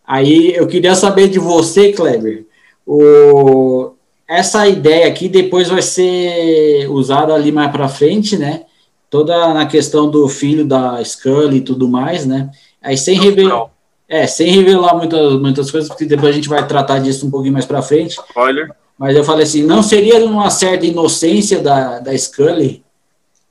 [0.09, 2.47] Aí eu queria saber de você, Kleber,
[2.87, 3.91] o,
[4.27, 8.63] essa ideia aqui depois vai ser usada ali mais para frente, né?
[9.11, 12.51] Toda na questão do filho da Scully e tudo mais, né?
[12.83, 13.67] Aí sem revelar,
[14.09, 17.53] é, sem revelar muitas, muitas coisas, porque depois a gente vai tratar disso um pouquinho
[17.53, 18.19] mais para frente.
[18.29, 18.71] Spoiler.
[18.99, 22.83] Mas eu falei assim, não seria uma certa inocência da, da Scully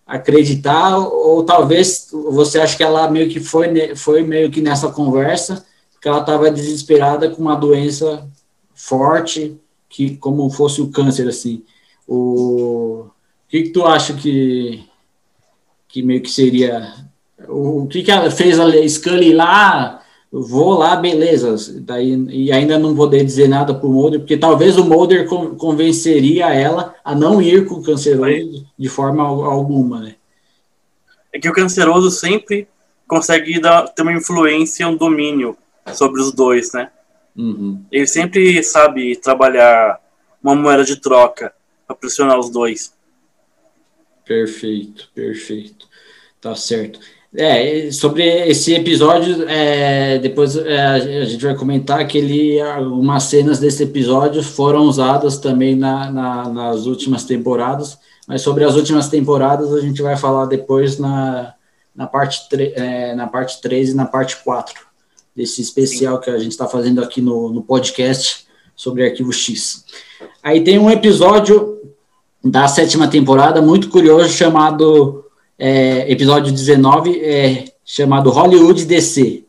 [0.08, 5.67] acreditar, ou talvez você acha que ela meio que foi, foi meio que nessa conversa
[6.02, 8.28] que ela estava desesperada com uma doença
[8.74, 11.64] forte, que como fosse o câncer, assim.
[12.08, 13.08] O,
[13.50, 14.86] que, que tu acha que,
[15.88, 16.94] que meio que seria...
[17.48, 20.02] O, o que, que ela fez a Scully lá?
[20.32, 21.80] Vou lá, beleza.
[21.82, 26.54] Daí, e ainda não poder dizer nada para o Mulder, porque talvez o Mulder convenceria
[26.54, 30.16] ela a não ir com o canceroso de forma alguma, né?
[31.32, 32.68] É que o canceroso sempre
[33.08, 35.58] consegue dar, ter uma influência, um domínio
[35.93, 36.89] sobre os dois, né?
[37.36, 37.84] Uhum.
[37.91, 40.02] Ele sempre sabe trabalhar
[40.43, 41.54] uma moeda de troca
[41.86, 42.93] para pressionar os dois.
[44.26, 45.88] Perfeito, perfeito.
[46.41, 47.00] Tá certo.
[47.36, 53.60] É, sobre esse episódio, é, depois é, a gente vai comentar que ele, algumas cenas
[53.60, 59.73] desse episódio foram usadas também na, na, nas últimas temporadas, mas sobre as últimas temporadas
[59.73, 61.54] a gente vai falar depois na,
[61.93, 64.87] na, parte, é, na parte 3 e na parte 4
[65.38, 69.86] desse especial que a gente está fazendo aqui no, no podcast sobre Arquivo X.
[70.41, 71.80] Aí tem um episódio
[72.43, 75.26] da sétima temporada muito curioso chamado
[75.60, 79.43] é, episódio 19, é, chamado Hollywood DC.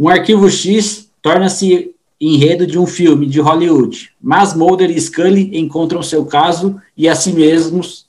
[0.00, 6.02] Um arquivo X torna-se enredo de um filme de Hollywood, mas Mulder e Scully encontram
[6.02, 8.06] seu caso e a si mesmos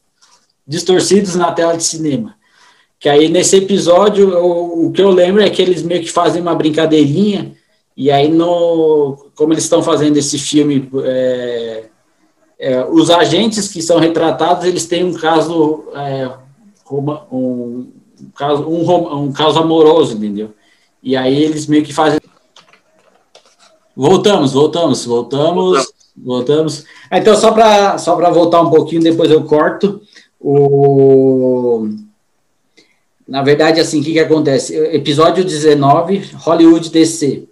[0.65, 2.36] distorcidos na tela de cinema.
[2.99, 6.41] Que aí nesse episódio, o, o, que eu lembro é que eles meio que fazem
[6.41, 7.55] uma brincadeirinha,
[7.95, 11.85] e aí no, como eles estão fazendo esse filme, é,
[12.59, 16.29] é, os agentes que são retratados, eles têm um caso, é,
[16.91, 17.91] um, um,
[18.35, 20.53] caso um, um caso amoroso, entendeu?
[21.03, 22.19] E aí eles meio que fazem
[23.99, 26.85] Voltamos, voltamos, voltamos, voltamos.
[27.11, 29.99] Então, só para só voltar um pouquinho, depois eu corto.
[30.39, 31.89] O...
[33.27, 34.75] Na verdade, assim, o que, que acontece?
[34.75, 37.43] Episódio 19, Hollywood DC.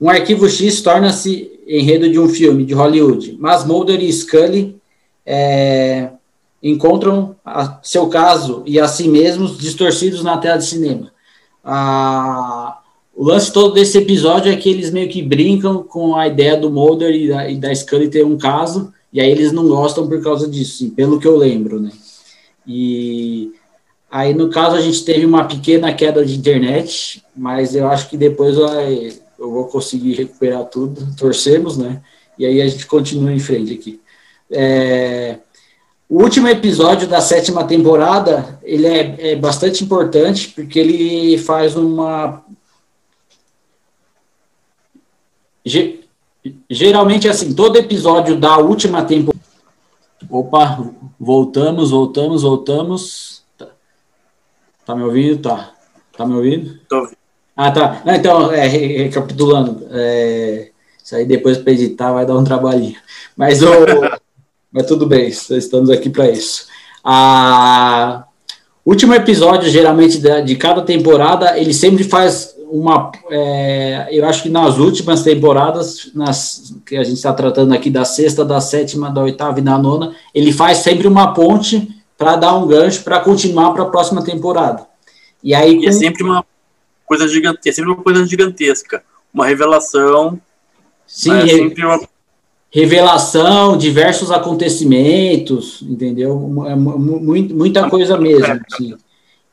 [0.00, 4.76] Um arquivo X torna-se enredo de um filme de Hollywood, mas Mulder e Scully
[5.26, 6.10] é,
[6.62, 11.12] encontram a, seu caso e a si mesmos distorcidos na tela de cinema.
[13.14, 16.70] O lance todo desse episódio é que eles meio que brincam com a ideia do
[16.70, 20.22] Mulder e da, e da Scully ter um caso, e aí eles não gostam por
[20.22, 21.90] causa disso, assim, pelo que eu lembro, né?
[22.64, 23.52] E
[24.10, 28.16] aí, no caso, a gente teve uma pequena queda de internet, mas eu acho que
[28.16, 32.02] depois eu vou conseguir recuperar tudo, torcemos, né?
[32.38, 34.00] E aí a gente continua em frente aqui.
[34.50, 35.38] É,
[36.08, 42.42] o último episódio da sétima temporada, ele é, é bastante importante, porque ele faz uma
[46.70, 49.38] geralmente, assim, todo episódio da última temporada.
[50.30, 53.37] Opa, voltamos, voltamos, voltamos.
[54.88, 55.36] Tá, me ouvindo?
[55.42, 55.70] Tá.
[56.16, 56.78] Tá me ouvindo?
[56.88, 57.18] Tô ouvindo.
[57.54, 58.00] Ah, tá.
[58.06, 59.86] Então, é, recapitulando.
[59.90, 60.70] É,
[61.04, 62.96] isso aí depois para editar vai dar um trabalhinho.
[63.36, 63.68] Mas, o,
[64.72, 66.68] mas tudo bem, estamos aqui para isso.
[67.04, 68.24] A,
[68.82, 73.12] último episódio, geralmente, de, de cada temporada, ele sempre faz uma.
[73.30, 78.06] É, eu acho que nas últimas temporadas, nas, que a gente está tratando aqui da
[78.06, 82.56] sexta, da sétima, da oitava e da nona, ele faz sempre uma ponte para dar
[82.56, 84.84] um gancho para continuar para a próxima temporada.
[85.42, 85.76] E aí.
[85.76, 85.84] Com...
[85.84, 86.44] E é sempre uma
[87.06, 89.02] coisa gigantesca, é sempre uma coisa gigantesca.
[89.32, 90.38] Uma revelação.
[91.06, 92.00] Sim, é sempre uma
[92.70, 96.52] revelação, diversos acontecimentos, entendeu?
[96.66, 98.60] É muita coisa mesmo.
[98.70, 98.94] Assim.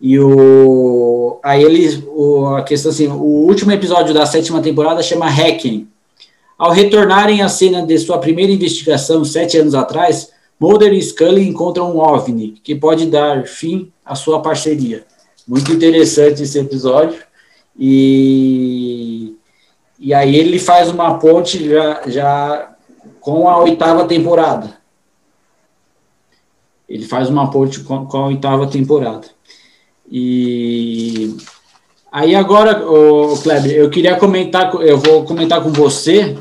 [0.02, 5.28] E o aí eles o, a questão assim, o último episódio da sétima temporada chama
[5.28, 5.88] Hacking.
[6.58, 11.96] Ao retornarem à cena de sua primeira investigação sete anos atrás, Mulder e Scully encontram
[11.96, 15.06] um OVNI que pode dar fim à sua parceria.
[15.48, 17.22] Muito interessante esse episódio.
[17.78, 19.36] E,
[20.00, 22.76] e aí ele faz uma ponte já, já
[23.20, 24.78] com a oitava temporada.
[26.88, 29.28] Ele faz uma ponte com, com a oitava temporada.
[30.10, 31.36] E
[32.12, 32.82] aí agora,
[33.44, 36.38] Kleber, eu queria comentar, eu vou comentar com você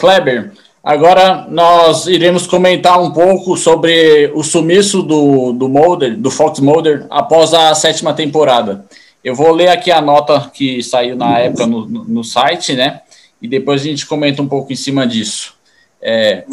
[0.00, 6.58] Kleber, agora nós iremos comentar um pouco sobre o sumiço do, do Mulder, do Fox
[6.58, 8.86] Mulder, após a sétima temporada.
[9.22, 13.02] Eu vou ler aqui a nota que saiu na época no, no, no site, né?
[13.42, 15.54] E depois a gente comenta um pouco em cima disso.
[16.00, 16.44] É,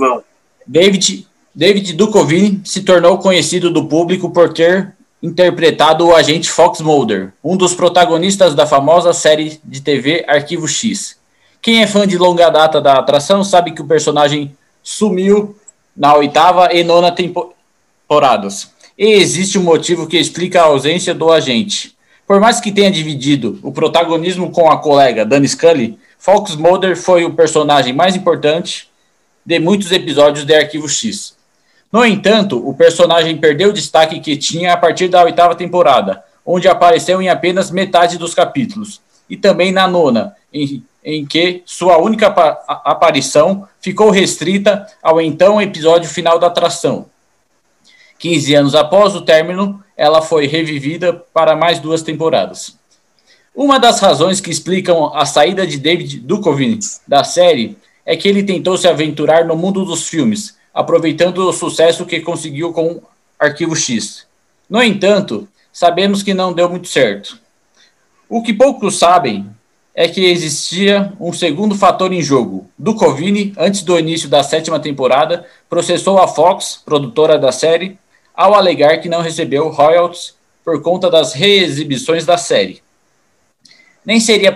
[0.68, 1.26] David,
[1.56, 4.94] David Duchovny se tornou conhecido do público por ter
[5.24, 11.18] interpretado o agente Fox Mulder, um dos protagonistas da famosa série de TV Arquivo X.
[11.62, 15.56] Quem é fã de longa data da atração sabe que o personagem sumiu
[15.96, 18.72] na oitava e nona temporadas.
[18.98, 21.96] E existe um motivo que explica a ausência do agente.
[22.26, 27.24] Por mais que tenha dividido o protagonismo com a colega Dani Scully, Fox Mulder foi
[27.24, 28.90] o personagem mais importante
[29.46, 31.38] de muitos episódios de Arquivo X.
[31.92, 36.68] No entanto, o personagem perdeu o destaque que tinha a partir da oitava temporada, onde
[36.68, 39.00] apareceu em apenas metade dos capítulos,
[39.30, 46.10] e também na nona, em em que sua única aparição ficou restrita ao então episódio
[46.10, 47.06] final da atração.
[48.20, 52.78] 15 anos após o término, ela foi revivida para mais duas temporadas.
[53.56, 58.44] Uma das razões que explicam a saída de David Duchovny da série é que ele
[58.44, 63.02] tentou se aventurar no mundo dos filmes, aproveitando o sucesso que conseguiu com
[63.40, 64.28] Arquivo X.
[64.70, 67.40] No entanto, sabemos que não deu muito certo.
[68.30, 69.50] O que poucos sabem
[69.96, 72.70] é que existia um segundo fator em jogo.
[72.78, 77.98] Duchovny, antes do início da sétima temporada, processou a Fox, produtora da série,
[78.36, 82.82] ao alegar que não recebeu royalties por conta das reexibições da série.
[84.06, 84.54] Nem seria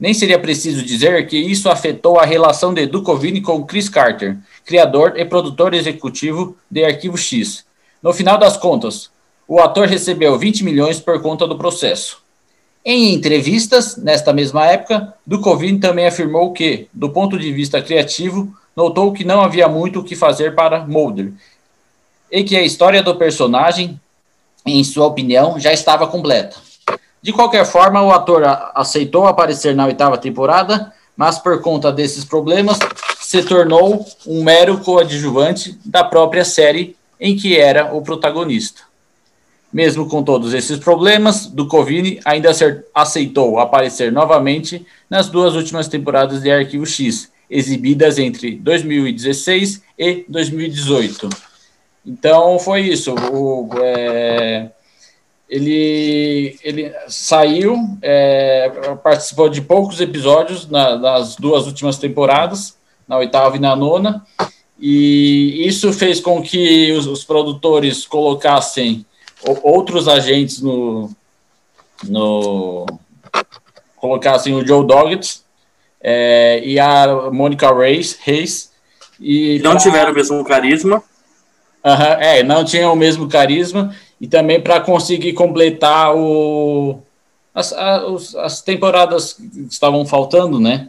[0.00, 5.12] Nem seria preciso dizer que isso afetou a relação de Duchovny com Chris Carter, criador
[5.16, 7.66] e produtor executivo de Arquivo X.
[8.02, 9.10] No final das contas,
[9.46, 12.23] o ator recebeu 20 milhões por conta do processo.
[12.84, 19.10] Em entrevistas, nesta mesma época, Duchovny também afirmou que, do ponto de vista criativo, notou
[19.10, 21.32] que não havia muito o que fazer para Mulder
[22.30, 23.98] e que a história do personagem,
[24.66, 26.56] em sua opinião, já estava completa.
[27.22, 28.42] De qualquer forma, o ator
[28.74, 32.78] aceitou aparecer na oitava temporada, mas por conta desses problemas,
[33.18, 38.82] se tornou um mero coadjuvante da própria série em que era o protagonista.
[39.74, 42.52] Mesmo com todos esses problemas, Duchovny ainda
[42.94, 51.28] aceitou aparecer novamente nas duas últimas temporadas de Arquivo X, exibidas entre 2016 e 2018.
[52.06, 53.16] Então foi isso.
[53.32, 54.70] O, é,
[55.50, 58.70] ele, ele saiu, é,
[59.02, 62.76] participou de poucos episódios na, nas duas últimas temporadas,
[63.08, 64.24] na oitava e na nona,
[64.78, 69.04] e isso fez com que os, os produtores colocassem
[69.62, 71.10] outros agentes no,
[72.04, 72.86] no
[73.96, 75.40] colocassem o Joe Doggett
[76.00, 78.72] é, e a Monica Reis, Reis
[79.18, 79.80] e não pra...
[79.80, 81.02] tiveram o mesmo carisma.
[81.84, 87.02] Uhum, é, não tinham o mesmo carisma e também para conseguir completar o,
[87.54, 90.88] as, as, as, temporadas que estavam faltando, né?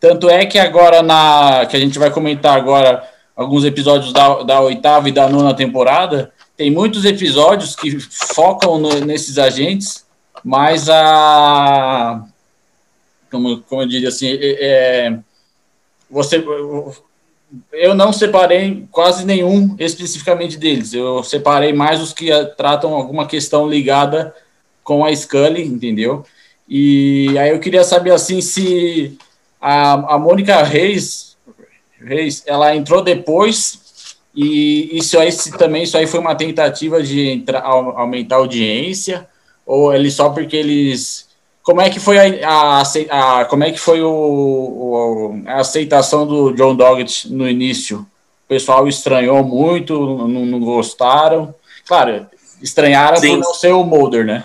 [0.00, 4.60] Tanto é que agora na que a gente vai comentar agora alguns episódios da, da
[4.60, 6.32] oitava e da nona temporada,
[6.62, 10.06] tem muitos episódios que focam no, nesses agentes,
[10.44, 12.24] mas a
[13.28, 15.18] como, como eu diria assim, é, é
[16.08, 16.38] você
[17.72, 20.94] eu não separei quase nenhum especificamente deles.
[20.94, 24.32] Eu separei mais os que tratam alguma questão ligada
[24.84, 26.24] com a Scully, entendeu?
[26.68, 29.18] E aí eu queria saber assim se
[29.60, 31.36] a, a Mônica Reis,
[32.00, 33.81] Reis, ela entrou depois
[34.34, 39.28] e isso aí também isso aí foi uma tentativa de entrar, aumentar a audiência
[39.66, 41.28] ou ele só porque eles
[41.62, 46.26] como é que foi a, a, a como é que foi o, o, a aceitação
[46.26, 48.00] do John Doggett no início?
[48.44, 49.94] O pessoal estranhou muito,
[50.26, 51.54] não, não gostaram.
[51.86, 52.26] Claro,
[52.60, 53.30] estranharam Sim.
[53.30, 54.44] por não ser o Mulder, né?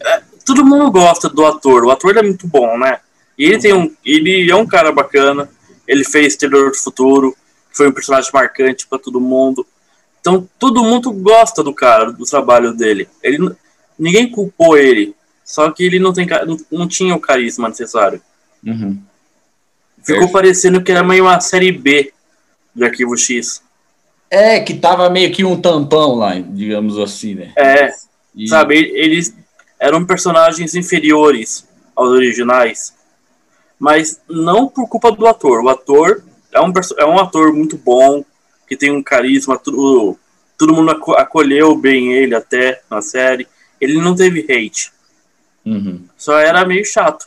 [0.00, 1.84] É, todo mundo gosta do ator.
[1.84, 3.00] O ator é muito bom, né?
[3.36, 5.48] E ele tem um, ele é um cara bacana.
[5.86, 7.36] Ele fez Terror do Futuro,
[7.78, 9.66] foi um personagem marcante para todo mundo.
[10.20, 13.08] Então todo mundo gosta do cara, do trabalho dele.
[13.22, 13.54] Ele
[13.98, 15.16] ninguém culpou ele
[15.48, 18.20] só que ele não, tem, não, não tinha o carisma necessário.
[18.62, 18.98] Uhum.
[20.04, 22.12] Ficou parecendo que era meio uma série B
[22.74, 23.62] de Arquivo X.
[24.30, 27.52] É, que tava meio que um tampão lá, digamos assim, né?
[27.56, 27.90] É,
[28.36, 28.46] e...
[28.46, 29.34] sabe, eles
[29.80, 31.66] eram personagens inferiores
[31.96, 32.94] aos originais,
[33.78, 35.64] mas não por culpa do ator.
[35.64, 36.22] O ator
[36.52, 38.24] é um, é um ator muito bom,
[38.66, 40.18] que tem um carisma, tudo,
[40.56, 43.46] todo mundo acolheu bem ele até na série.
[43.80, 44.92] Ele não teve hate.
[45.64, 46.04] Uhum.
[46.16, 47.26] Só era meio chato.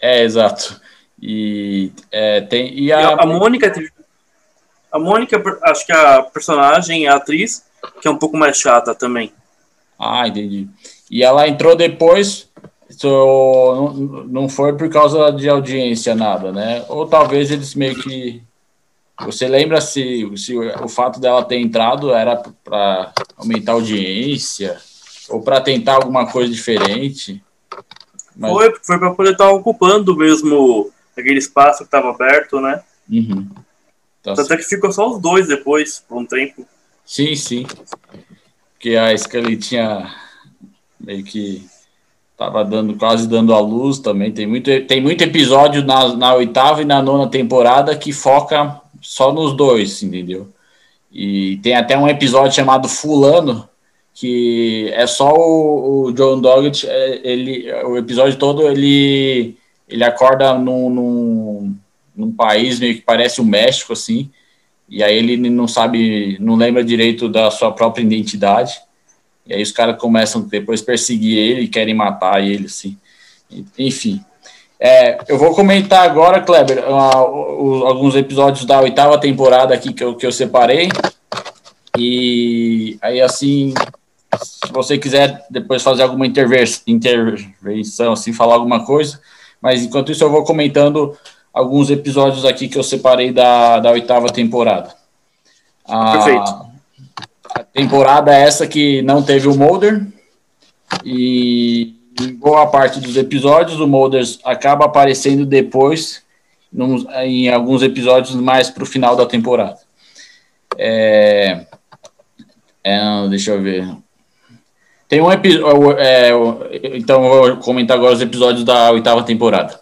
[0.00, 0.80] É, exato.
[1.20, 3.10] E, é, tem, e a...
[3.10, 3.72] a Mônica
[4.90, 7.64] A Mônica, acho que a personagem, a atriz,
[8.00, 9.32] que é um pouco mais chata também.
[9.98, 10.68] Ah, entendi.
[11.10, 12.47] E ela entrou depois,
[12.90, 13.92] so,
[14.28, 16.84] não, foi por causa de audiência, nada, né?
[16.88, 18.42] Ou talvez eles meio que.
[19.24, 24.78] Você lembra se, se o fato dela ter entrado era para aumentar a audiência?
[25.28, 27.42] Ou para tentar alguma coisa diferente?
[28.36, 28.52] Mas...
[28.52, 32.82] Foi, foi para poder estar ocupando mesmo aquele espaço que estava aberto, né?
[33.10, 33.48] Uhum.
[34.22, 36.66] Tá Até que ficou só os dois depois, por um tempo.
[37.04, 37.66] Sim, sim.
[38.74, 40.14] Porque a Scully tinha
[41.00, 41.66] meio que
[42.38, 44.30] tava dando quase dando a luz também.
[44.30, 49.32] Tem muito, tem muito episódio na, na oitava e na nona temporada que foca só
[49.32, 50.48] nos dois, entendeu?
[51.12, 53.68] E tem até um episódio chamado Fulano,
[54.14, 59.56] que é só o, o John Doggett, é, ele, o episódio todo ele,
[59.88, 61.76] ele acorda num, num,
[62.16, 64.30] num, país meio que parece o México, assim,
[64.88, 68.80] e aí ele não sabe, não lembra direito da sua própria identidade,
[69.48, 72.96] e aí os caras começam depois perseguir ele e querem matar ele, assim,
[73.78, 74.20] enfim.
[74.78, 80.14] É, eu vou comentar agora, Kleber, uh, alguns episódios da oitava temporada aqui que eu,
[80.14, 80.88] que eu separei,
[81.96, 83.74] e aí, assim,
[84.40, 89.20] se você quiser depois fazer alguma intervenção, assim, falar alguma coisa,
[89.60, 91.16] mas enquanto isso eu vou comentando
[91.52, 94.94] alguns episódios aqui que eu separei da, da oitava temporada.
[95.84, 96.67] A, Perfeito.
[97.58, 100.06] A temporada é essa que não teve o Mulder,
[101.04, 106.22] e em boa parte dos episódios, o Mulder acaba aparecendo depois,
[106.72, 109.76] num, em alguns episódios mais para o final da temporada.
[110.76, 111.66] É,
[112.84, 113.88] é, deixa eu ver.
[115.08, 115.98] Tem um episódio.
[115.98, 116.30] É,
[116.94, 119.80] então, vou comentar agora os episódios da oitava temporada.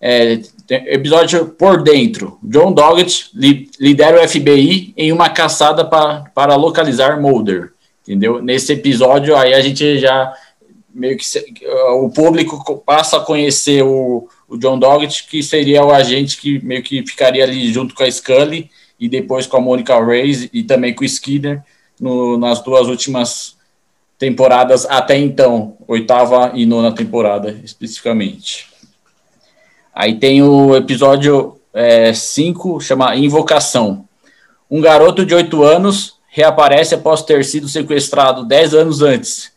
[0.00, 0.40] É,
[0.86, 2.38] episódio por dentro.
[2.42, 7.72] John Doggett li, lidera o FBI em uma caçada pra, para localizar Mulder.
[8.02, 8.40] Entendeu?
[8.40, 10.32] Nesse episódio, aí a gente já
[10.94, 11.24] meio que
[11.90, 16.82] o público passa a conhecer o, o John Doggett, que seria o agente que meio
[16.82, 20.94] que ficaria ali junto com a Scully e depois com a Monica Reyes e também
[20.94, 21.62] com o Skinner
[22.00, 23.56] no, nas duas últimas
[24.18, 28.67] temporadas até então, oitava e nona temporada especificamente.
[29.98, 31.56] Aí tem o episódio
[32.14, 34.04] 5, é, chama Invocação.
[34.70, 39.50] Um garoto de 8 anos reaparece após ter sido sequestrado 10 anos antes,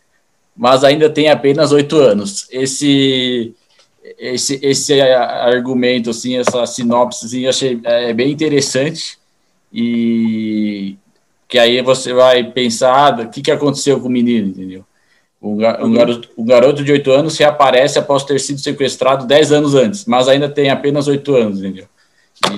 [0.58, 2.48] mas ainda tem apenas 8 anos.
[2.50, 3.54] Esse
[4.18, 9.20] esse, esse argumento, assim, essa sinopse, assim, achei é, bem interessante
[9.72, 10.96] e
[11.48, 14.84] que aí você vai pensar o que, que aconteceu com o menino, entendeu?
[15.42, 19.74] Um, um, garoto, um garoto de 8 anos reaparece após ter sido sequestrado 10 anos
[19.74, 21.86] antes, mas ainda tem apenas 8 anos, entendeu?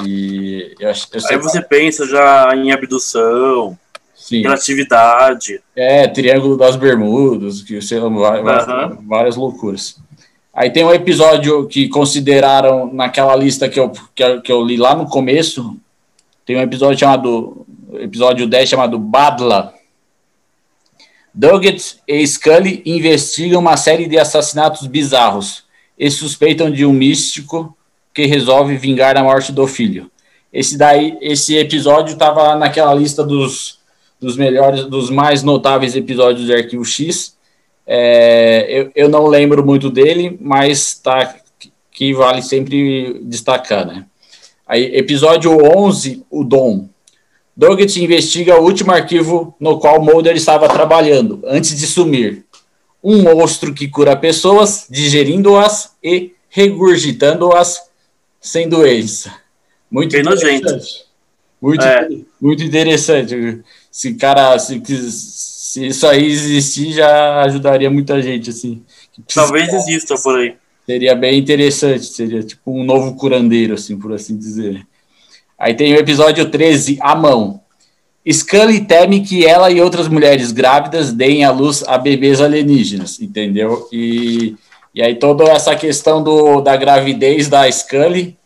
[0.03, 3.77] E eu, eu aí você pensa já em abdução,
[4.13, 4.41] Sim.
[4.41, 5.61] criatividade.
[5.75, 9.07] É, Triângulo das Bermudas, que sei lá, várias, uhum.
[9.07, 9.97] várias loucuras.
[10.53, 14.77] Aí tem um episódio que consideraram naquela lista que eu, que eu, que eu li
[14.77, 15.75] lá no começo,
[16.45, 19.73] tem um episódio chamado, episódio 10 chamado Badla.
[21.33, 25.63] Doggett e Scully investigam uma série de assassinatos bizarros
[25.97, 27.75] e suspeitam de um místico
[28.13, 30.11] que resolve vingar a morte do filho.
[30.51, 33.79] Esse daí, esse episódio estava naquela lista dos,
[34.19, 37.35] dos melhores, dos mais notáveis episódios de Arquivo X.
[37.87, 41.35] É, eu, eu não lembro muito dele, mas tá
[41.91, 44.05] que vale sempre destacar, né?
[44.67, 46.87] Aí, episódio 11, o Dom.
[47.55, 52.45] Doggett investiga o último arquivo no qual Mulder estava trabalhando, antes de sumir.
[53.03, 57.81] Um monstro que cura pessoas, digerindo-as e regurgitando-as
[58.41, 59.33] sem doença.
[59.89, 60.63] Muito Bem interessante.
[60.63, 60.85] Nojento.
[61.61, 62.09] Muito, é.
[62.41, 63.61] muito interessante.
[63.91, 68.83] Se, cara, se, se isso aí existir, já ajudaria muita gente, assim.
[69.33, 70.55] Talvez exista por aí.
[70.85, 74.85] Seria bem interessante, seria tipo um novo curandeiro, assim, por assim dizer.
[75.63, 77.61] Aí tem o episódio 13, A Mão.
[78.29, 83.87] Scully teme que ela e outras mulheres grávidas deem à luz a bebês alienígenas, entendeu?
[83.89, 84.57] E,
[84.93, 88.37] e aí toda essa questão do, da gravidez da Scully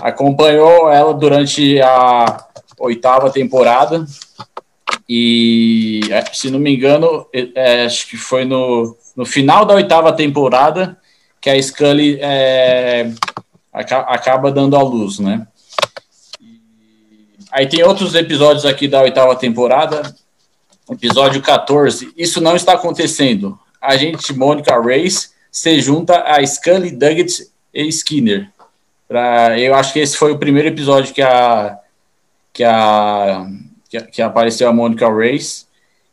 [0.00, 2.46] acompanhou ela durante a
[2.78, 4.06] oitava temporada.
[5.06, 10.10] E, é, se não me engano, é, acho que foi no, no final da oitava
[10.10, 10.96] temporada
[11.38, 13.10] que a Scully é,
[13.74, 15.46] acaba dando à luz, né?
[17.56, 20.14] Aí tem outros episódios aqui da oitava temporada.
[20.90, 22.12] Episódio 14.
[22.14, 23.58] Isso não está acontecendo.
[23.80, 28.50] A gente, Mônica Reis, se junta a Scully, Duggett e Skinner.
[29.08, 31.78] Pra, eu acho que esse foi o primeiro episódio que a
[32.52, 33.46] que a
[33.88, 35.66] que, que apareceu a Mônica Reis.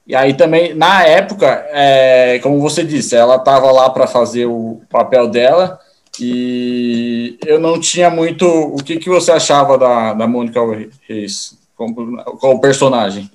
[0.08, 4.82] E aí também, na época, é, como você disse, ela estava lá para fazer o
[4.89, 5.78] papel dela
[6.20, 8.45] e eu não tinha muito.
[8.45, 10.59] O que, que você achava da, da Mônica
[11.07, 13.30] Reis como, como personagem?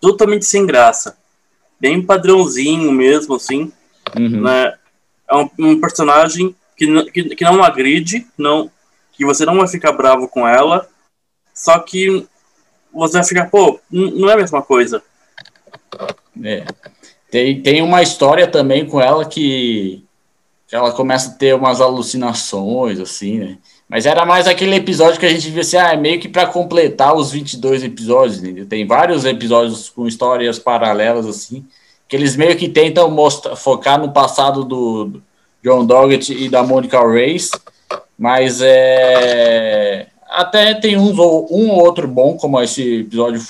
[0.00, 1.16] Totalmente sem graça.
[1.78, 3.72] Bem padrãozinho mesmo, assim.
[4.16, 4.42] Uhum.
[4.42, 4.74] Né?
[5.30, 8.70] É um, um personagem que, que, que não agride, não,
[9.12, 10.88] que você não vai ficar bravo com ela,
[11.54, 12.26] só que
[12.92, 15.02] você vai ficar, pô, não é a mesma coisa.
[16.42, 16.64] É.
[17.30, 20.05] Tem, tem uma história também com ela que, que
[20.70, 23.58] ela começa a ter umas alucinações, assim, né?
[23.88, 26.46] Mas era mais aquele episódio que a gente via assim, ah, é meio que para
[26.46, 28.66] completar os 22 episódios, entendeu?
[28.66, 31.64] Tem vários episódios com histórias paralelas, assim,
[32.08, 35.22] que eles meio que tentam mostrar, focar no passado do
[35.62, 37.50] John Doggett e da Monica Reis,
[38.18, 40.08] mas é...
[40.28, 43.40] Até tem uns, um ou outro bom, como esse episódio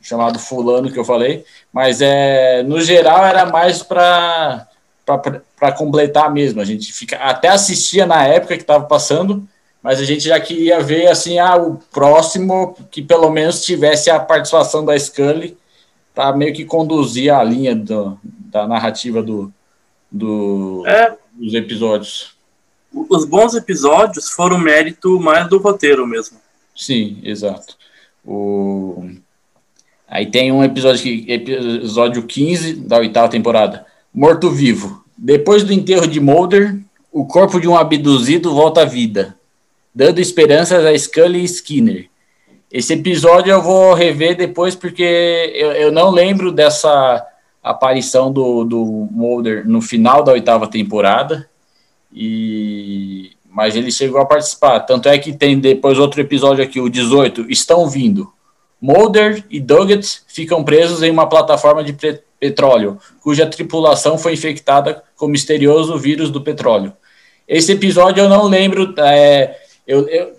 [0.00, 4.66] chamado Fulano que eu falei, mas é, no geral era mais para
[5.76, 6.60] completar mesmo.
[6.60, 9.46] A gente fica, até assistia na época que estava passando,
[9.82, 14.18] mas a gente já queria ver assim ah, o próximo que pelo menos tivesse a
[14.18, 15.56] participação da Scully
[16.14, 19.52] para meio que conduzir a linha do, da narrativa do,
[20.10, 21.16] do é.
[21.34, 22.36] dos episódios.
[22.92, 26.38] Os bons episódios foram mérito mais do roteiro mesmo.
[26.74, 27.76] Sim, exato.
[28.24, 29.08] O
[30.08, 35.04] Aí tem um episódio, que, episódio 15 da oitava temporada, Morto Vivo.
[35.16, 36.78] Depois do enterro de Mulder,
[37.12, 39.36] o corpo de um abduzido volta à vida,
[39.94, 42.08] dando esperanças a Scully e Skinner.
[42.70, 47.26] Esse episódio eu vou rever depois porque eu, eu não lembro dessa
[47.62, 51.48] aparição do, do Mulder no final da oitava temporada.
[52.12, 54.78] E mas ele chegou a participar.
[54.80, 58.32] Tanto é que tem depois outro episódio aqui, o 18, estão vindo.
[58.80, 61.92] Mulder e Doggett ficam presos em uma plataforma de
[62.38, 66.92] petróleo, cuja tripulação foi infectada com o misterioso vírus do petróleo.
[67.46, 70.32] Esse episódio eu não lembro, é, eu, eu,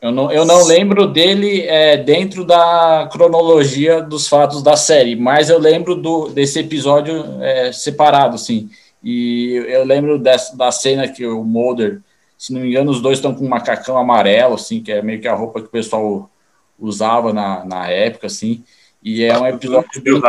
[0.00, 5.48] eu, não, eu não lembro dele é, dentro da cronologia dos fatos da série, mas
[5.48, 8.68] eu lembro do, desse episódio é, separado, sim.
[9.02, 12.00] E eu lembro dessa, da cena que o Mulder,
[12.36, 15.20] se não me engano, os dois estão com um macacão amarelo, assim, que é meio
[15.20, 16.30] que a roupa que o pessoal
[16.78, 18.64] usava na, na época, assim.
[19.02, 20.02] E é um episódio.
[20.02, 20.20] Bem,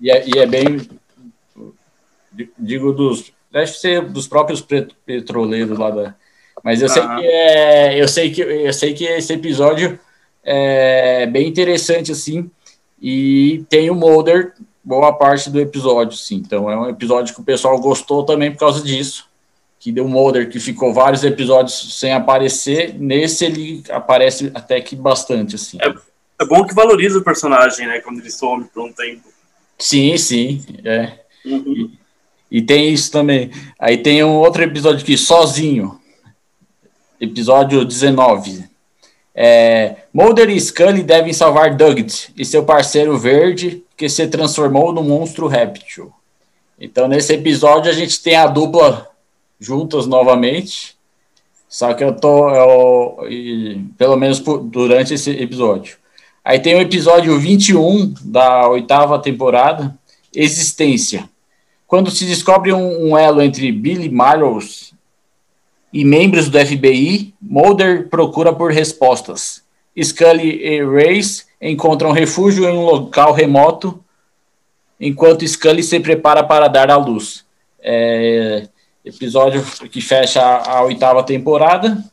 [0.00, 0.80] e, é, e é bem.
[2.58, 3.32] Digo dos.
[3.50, 4.64] Deve ser dos próprios
[5.04, 6.14] petroleiros lá da.
[6.62, 8.00] Mas eu sei que é.
[8.00, 9.98] Eu sei que, eu sei que esse episódio
[10.42, 12.50] é bem interessante, assim.
[13.00, 16.36] E tem o Mulder boa parte do episódio, sim.
[16.36, 19.28] Então é um episódio que o pessoal gostou também por causa disso.
[19.78, 22.94] Que deu Mulder que ficou vários episódios sem aparecer.
[22.98, 25.78] Nesse ele aparece até que bastante, assim.
[25.80, 25.88] É,
[26.42, 28.00] é bom que valoriza o personagem, né?
[28.00, 29.29] Quando ele some por um tempo.
[29.80, 30.62] Sim, sim.
[30.84, 31.12] É.
[31.44, 31.90] Uhum.
[32.50, 33.50] E, e, tem isso também.
[33.78, 35.98] Aí tem um outro episódio aqui, sozinho.
[37.20, 38.68] Episódio 19.
[39.34, 45.02] É, Mulder e Scully devem salvar Douglas e seu parceiro verde que se transformou no
[45.02, 46.12] monstro réptil.
[46.78, 49.08] Então, nesse episódio, a gente tem a dupla
[49.58, 50.96] juntas novamente.
[51.68, 52.50] Só que eu tô.
[52.50, 55.99] Eu, e, pelo menos por, durante esse episódio.
[56.50, 59.96] Aí tem o episódio 21 da oitava temporada,
[60.34, 61.30] Existência.
[61.86, 64.92] Quando se descobre um, um elo entre Billy Miles
[65.92, 69.62] e membros do FBI, Mulder procura por respostas.
[69.96, 74.02] Scully e Race encontram refúgio em um local remoto,
[74.98, 77.44] enquanto Scully se prepara para dar à luz.
[77.80, 78.66] É,
[79.04, 82.09] episódio que fecha a, a oitava temporada.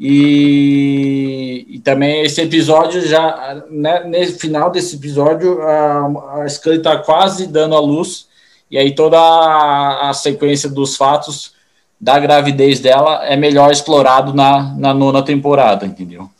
[0.00, 6.98] E, e, também esse episódio já, né, no final desse episódio, a, a Scully está
[6.98, 8.28] quase dando à luz,
[8.70, 11.52] e aí toda a, a, sequência dos fatos
[12.00, 16.30] da gravidez dela é melhor explorado na, na nona temporada, entendeu?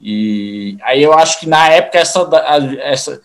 [0.00, 2.28] E aí eu acho que na época essa,
[2.80, 3.20] essa,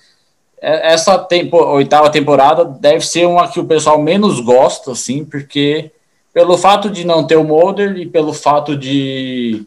[0.60, 5.92] essa tempo, oitava temporada deve ser uma que o pessoal menos gosta, assim, porque
[6.34, 9.66] pelo fato de não ter o Mulder e pelo fato de,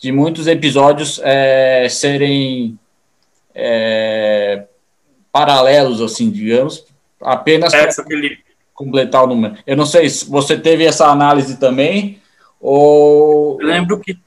[0.00, 2.78] de muitos episódios é, serem
[3.54, 4.64] é,
[5.32, 6.84] paralelos, assim, digamos,
[7.20, 8.38] apenas é, para aquele...
[8.74, 9.56] completar o número.
[9.66, 12.20] Eu não sei se você teve essa análise também,
[12.60, 13.60] ou...
[13.60, 14.18] Eu lembro que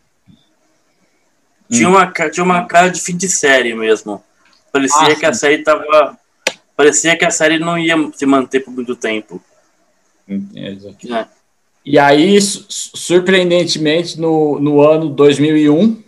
[1.70, 1.92] tinha, hum.
[1.92, 4.24] uma, tinha uma cara de fim de série mesmo.
[4.72, 6.18] Parecia ah, que a série tava.
[6.76, 9.42] Parecia que a série não ia se manter por muito tempo.
[10.56, 10.76] É.
[11.90, 16.04] E aí, surpreendentemente, no, no ano 2001,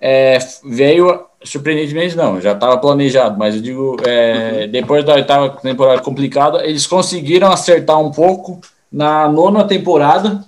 [0.00, 1.26] é, veio.
[1.44, 4.70] Surpreendentemente, não, já estava planejado, mas eu digo, é, uhum.
[4.70, 8.60] depois da oitava temporada complicada, eles conseguiram acertar um pouco
[8.90, 10.42] na nona temporada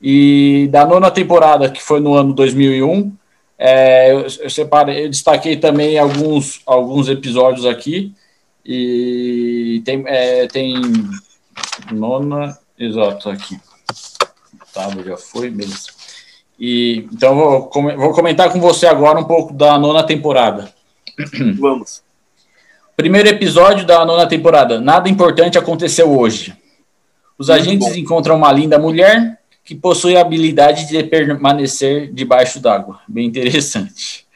[0.00, 3.12] e da nona temporada, que foi no ano 2001,
[3.58, 8.12] é, eu, eu, separei, eu destaquei também alguns, alguns episódios aqui.
[8.64, 10.74] E tem, é, tem
[11.92, 13.58] nona, exato, aqui.
[14.72, 15.88] Tá, já foi, beleza.
[16.58, 20.72] E, então, vou, vou comentar com você agora um pouco da nona temporada.
[21.58, 22.02] Vamos.
[22.96, 24.80] Primeiro episódio da nona temporada.
[24.80, 26.56] Nada importante aconteceu hoje.
[27.38, 27.94] Os Muito agentes bom.
[27.94, 33.00] encontram uma linda mulher que possui a habilidade de permanecer debaixo d'água.
[33.06, 34.26] Bem interessante.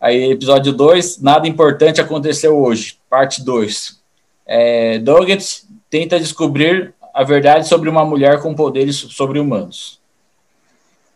[0.00, 4.00] Aí, episódio 2, nada importante aconteceu hoje, parte 2.
[4.44, 10.00] É, Doggett tenta descobrir a verdade sobre uma mulher com poderes sobre-humanos.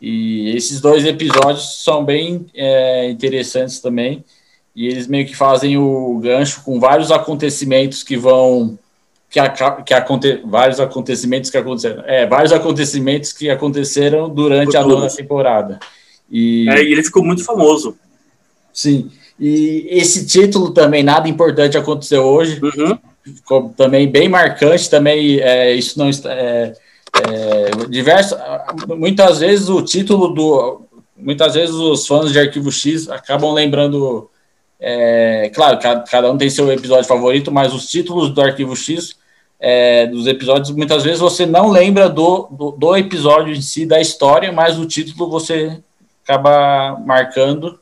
[0.01, 4.25] E esses dois episódios são bem é, interessantes também.
[4.75, 8.79] E eles meio que fazem o gancho com vários acontecimentos que vão
[9.31, 12.05] que, a, que aconte, vários acontecimentos que aconteceram.
[12.07, 15.81] É, vários acontecimentos que aconteceram durante a nona temporada.
[16.31, 17.97] E, é, e ele ficou muito famoso.
[18.73, 19.11] Sim.
[19.39, 22.61] E esse título também, nada importante aconteceu hoje.
[22.63, 22.99] Uhum.
[23.77, 26.33] Também bem marcante, também é, isso não está.
[26.33, 26.73] É,
[27.15, 28.37] é, diverso,
[28.89, 30.83] muitas vezes o título do.
[31.17, 34.31] Muitas vezes os fãs de Arquivo X acabam lembrando
[34.79, 39.17] é, claro, cada, cada, um tem seu episódio favorito, mas os títulos do Arquivo X
[39.59, 44.01] é, dos episódios, muitas vezes você não lembra do, do, do, episódio em si, da
[44.01, 45.83] história, mas o título você
[46.23, 47.81] acaba marcando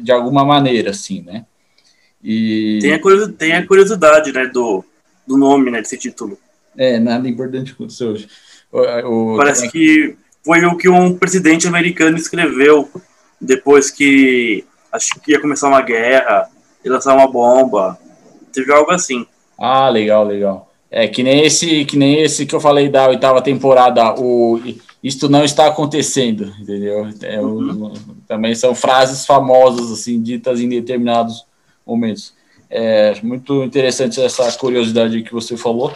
[0.00, 1.44] de alguma maneira, assim, né?
[2.24, 2.78] E...
[2.80, 4.82] Tem, a curiosidade, tem a curiosidade, né, do,
[5.26, 6.38] do nome, né, desse título.
[6.74, 8.26] É, nada importante aconteceu hoje.
[8.72, 12.88] O, o, Parece que foi o que um presidente americano escreveu
[13.38, 16.48] depois que acho que ia começar uma guerra,
[16.82, 17.98] ia lançar uma bomba.
[18.52, 19.26] Teve algo assim.
[19.58, 20.72] Ah, legal, legal.
[20.90, 24.60] É que nem esse, que nem esse que eu falei da oitava temporada, o
[25.02, 27.06] isto não está acontecendo, entendeu?
[27.20, 27.86] É, uhum.
[27.86, 27.92] o,
[28.26, 31.44] também são frases famosas assim ditas em determinados
[31.86, 32.34] momentos.
[32.70, 35.94] É muito interessante essa curiosidade que você falou.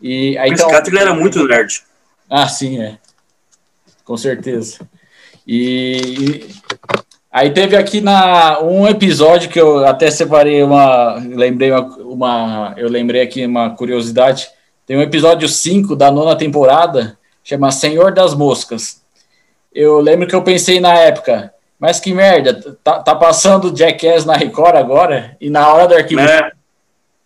[0.00, 1.82] E aí, então, Esse era muito nerd.
[2.28, 2.98] Ah, sim, é.
[4.04, 4.86] Com certeza.
[5.46, 6.54] E, e,
[7.30, 12.88] aí teve aqui na um episódio que eu até separei uma, lembrei uma, uma eu
[12.88, 14.48] lembrei aqui uma curiosidade.
[14.86, 19.02] Tem um episódio 5 da nona temporada, chama Senhor das Moscas.
[19.74, 24.34] Eu lembro que eu pensei na época, mas que merda, tá, tá passando Jackass na
[24.34, 26.52] Record agora e na hora do arquivo é.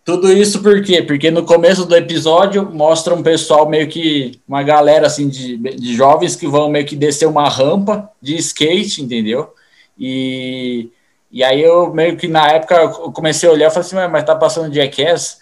[0.09, 1.03] Tudo isso por quê?
[1.03, 5.95] Porque no começo do episódio mostra um pessoal meio que, uma galera assim de, de
[5.95, 9.53] jovens que vão meio que descer uma rampa de skate, entendeu?
[9.99, 10.89] E,
[11.31, 14.23] e aí eu meio que na época eu comecei a olhar e falei assim, mas
[14.23, 15.37] tá passando Jackass?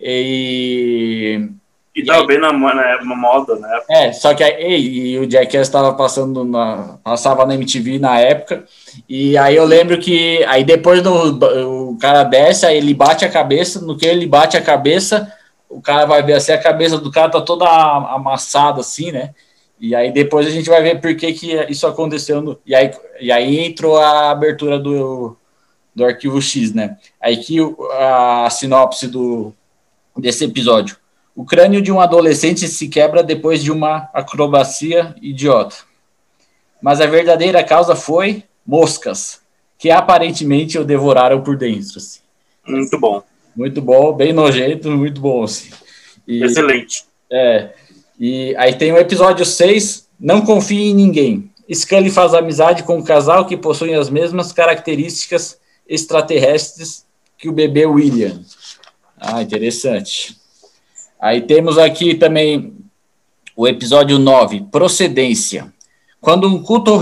[0.00, 1.50] E,
[1.96, 3.80] e tava aí, bem na, na, na, moda, né?
[3.88, 6.98] É, só que aí e o Jackass tava passando na.
[7.02, 8.66] passava na MTV na época.
[9.08, 13.30] E aí eu lembro que aí depois do, o cara desce, aí ele bate a
[13.30, 15.32] cabeça, no que ele bate a cabeça,
[15.70, 19.30] o cara vai ver assim, a cabeça do cara tá toda amassada assim, né?
[19.80, 22.42] E aí depois a gente vai ver por que, que isso aconteceu.
[22.42, 25.34] No, e, aí, e aí entrou a abertura do,
[25.94, 26.98] do arquivo X, né?
[27.18, 27.56] Aí que
[27.92, 29.54] a, a sinopse do,
[30.14, 30.98] desse episódio.
[31.36, 35.76] O crânio de um adolescente se quebra depois de uma acrobacia idiota.
[36.80, 39.42] Mas a verdadeira causa foi moscas,
[39.78, 41.98] que aparentemente o devoraram por dentro.
[41.98, 42.20] Assim.
[42.66, 43.22] Muito bom.
[43.54, 45.44] Muito bom, bem nojento, muito bom.
[45.44, 45.70] Assim.
[46.26, 47.04] E, Excelente.
[47.30, 47.74] É.
[48.18, 51.50] E aí tem o episódio 6, Não Confie em Ninguém.
[51.70, 57.04] Scully faz amizade com um casal que possui as mesmas características extraterrestres
[57.36, 58.40] que o bebê William.
[59.18, 60.36] Ah, interessante.
[61.20, 62.74] Aí temos aqui também
[63.56, 65.72] o episódio 9, procedência.
[66.20, 66.96] Quando um culto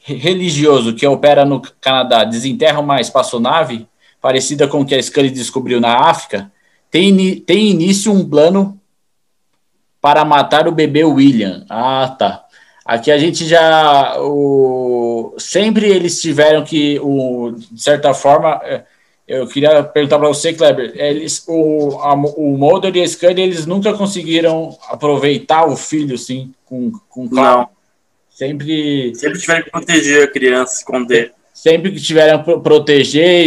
[0.00, 3.86] religioso que opera no Canadá desenterra uma espaçonave,
[4.20, 6.50] parecida com o que a Scully descobriu na África,
[6.90, 8.80] tem, tem início um plano
[10.00, 11.64] para matar o bebê William.
[11.68, 12.44] Ah, tá.
[12.84, 14.18] Aqui a gente já.
[14.20, 18.84] O, sempre eles tiveram que, o, de certa forma é,
[19.28, 23.66] eu queria perguntar para você, Kleber, eles, o, a, o Mulder e a Scully, eles
[23.66, 27.58] nunca conseguiram aproveitar o filho, assim, com, com calma.
[27.58, 27.68] Não.
[28.30, 29.14] Sempre...
[29.14, 31.32] Sempre tiveram que proteger a criança, esconder.
[31.52, 33.44] Sempre que tiveram que proteger,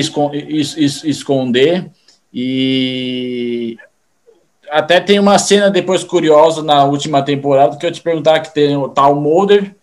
[1.03, 1.89] esconder,
[2.34, 3.77] e
[4.69, 8.77] até tem uma cena depois curiosa na última temporada que eu te perguntar que tem
[8.77, 9.75] o tal Mulder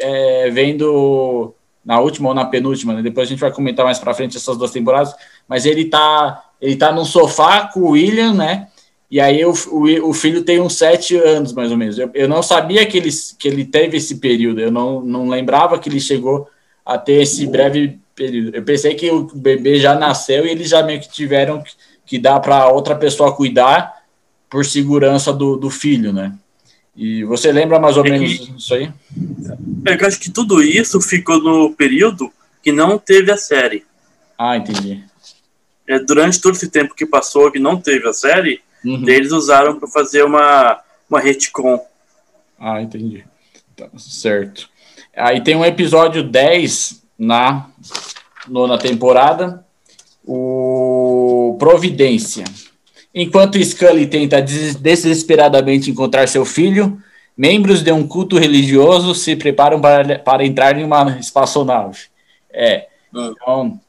[0.00, 1.54] é, vendo
[1.88, 3.00] na última ou na penúltima, né?
[3.00, 5.14] depois a gente vai comentar mais para frente essas duas temporadas,
[5.48, 8.68] mas ele tá, ele tá num sofá com o William, né?
[9.10, 11.98] E aí o, o, o filho tem uns sete anos, mais ou menos.
[11.98, 13.08] Eu, eu não sabia que ele,
[13.38, 16.46] que ele teve esse período, eu não, não lembrava que ele chegou
[16.84, 18.54] a ter esse breve período.
[18.54, 21.72] Eu pensei que o bebê já nasceu e eles já meio que tiveram que,
[22.04, 23.94] que dar para outra pessoa cuidar
[24.50, 26.34] por segurança do, do filho, né?
[26.98, 28.92] E você lembra mais ou é menos que, isso aí?
[29.86, 32.28] É eu acho que tudo isso ficou no período
[32.60, 33.86] que não teve a série.
[34.36, 35.04] Ah, entendi.
[35.86, 39.08] É, durante todo esse tempo que passou que não teve a série, uhum.
[39.08, 41.80] eles usaram para fazer uma, uma retcon.
[42.58, 43.24] Ah, entendi.
[43.76, 44.68] Tá, certo.
[45.16, 47.70] Aí tem um episódio 10 na
[48.48, 49.64] nona temporada,
[50.24, 52.42] o Providência.
[53.20, 57.02] Enquanto Scully tenta desesperadamente encontrar seu filho,
[57.36, 62.02] membros de um culto religioso se preparam para, para entrar em uma espaçonave.
[62.48, 63.80] É, então,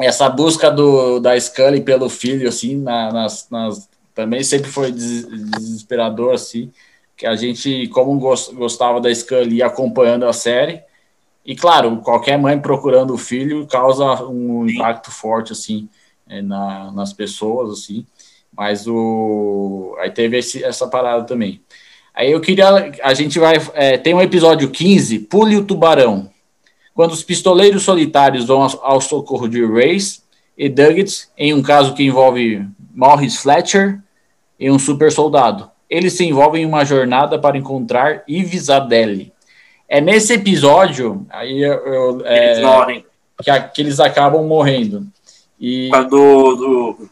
[0.00, 6.34] essa busca do, da Scully pelo filho, assim, na, nas, nas, também sempre foi desesperador,
[6.34, 6.72] assim,
[7.16, 10.82] que a gente, como gostava da Scully, acompanhando a série,
[11.46, 15.88] e claro, qualquer mãe procurando o filho causa um impacto forte, assim,
[16.28, 18.04] é, na, nas pessoas, assim,
[18.56, 19.96] mas o.
[20.00, 21.60] Aí teve esse, essa parada também.
[22.14, 22.92] Aí eu queria.
[23.02, 23.54] A gente vai.
[23.74, 26.30] É, tem um episódio 15, Pule o Tubarão.
[26.94, 30.20] Quando os pistoleiros solitários vão ao, ao socorro de Race
[30.58, 33.98] e Duggett, em um caso que envolve Morris Fletcher,
[34.60, 35.70] em um super soldado.
[35.88, 39.32] Eles se envolvem em uma jornada para encontrar Yves Adele.
[39.88, 43.06] É nesse episódio aí eu, eu, é, Eles morrem.
[43.42, 45.06] que, que eles acabam morrendo.
[45.60, 47.10] E do, do-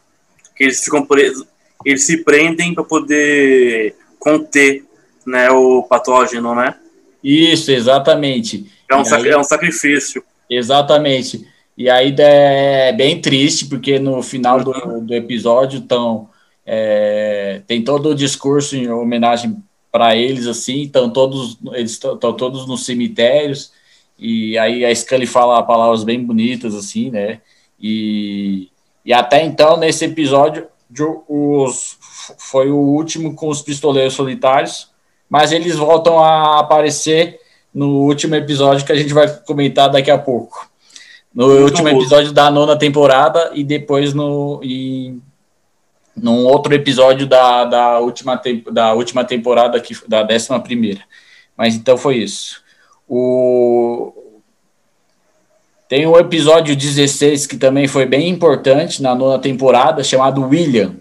[0.61, 1.47] eles ficam presos,
[1.85, 4.85] eles se prendem para poder conter,
[5.27, 6.75] né, o patógeno, né?
[7.23, 8.71] isso, exatamente.
[8.91, 10.23] É um, aí- é um sacrifício.
[10.49, 11.47] Exatamente.
[11.77, 16.29] E aí é bem triste, porque no final do, do episódio tão,
[16.67, 19.57] é, tem todo o discurso em homenagem
[19.93, 23.73] para eles, assim, estão todos, eles estão todos nos cemitérios,
[24.19, 27.41] e aí a Scully fala palavras bem bonitas, assim, né?
[27.81, 28.69] E,
[29.05, 30.67] e até então, nesse episódio,
[31.29, 31.97] os,
[32.39, 34.91] foi o último com os pistoleiros solitários,
[35.29, 37.39] mas eles voltam a aparecer
[37.73, 40.69] no último episódio que a gente vai comentar daqui a pouco.
[41.33, 42.01] No Muito último bom.
[42.01, 45.23] episódio da nona temporada e depois no em,
[46.17, 48.41] num outro episódio da, da, última,
[48.73, 51.01] da última temporada, que, da décima primeira.
[51.57, 52.63] Mas então foi isso.
[53.09, 54.13] O,
[55.91, 60.95] tem o episódio 16 que também foi bem importante na nona temporada, chamado William.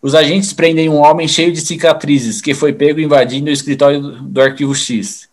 [0.00, 4.40] Os agentes prendem um homem cheio de cicatrizes que foi pego invadindo o escritório do,
[4.40, 5.28] Arquivo X.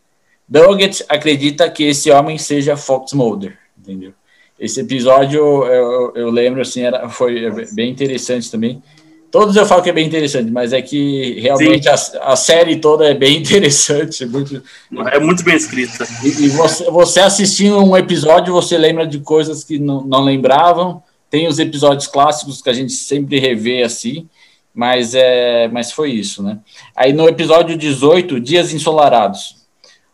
[0.45, 4.11] Doggett acredita que esse homem seja Fox Mulder, entendeu?
[4.59, 8.83] Esse episódio eu, eu lembro assim, era, foi bem interessante também.
[9.31, 13.07] Todos eu falo que é bem interessante, mas é que realmente a, a série toda
[13.07, 14.25] é bem interessante.
[14.25, 14.61] Muito,
[15.09, 16.05] É muito bem escrita.
[16.21, 21.01] e, e você, você assistindo um episódio, você lembra de coisas que não, não lembravam.
[21.29, 24.27] Tem os episódios clássicos que a gente sempre revê assim,
[24.73, 26.59] mas, é, mas foi isso, né?
[26.93, 29.55] Aí no episódio 18, Dias Ensolarados.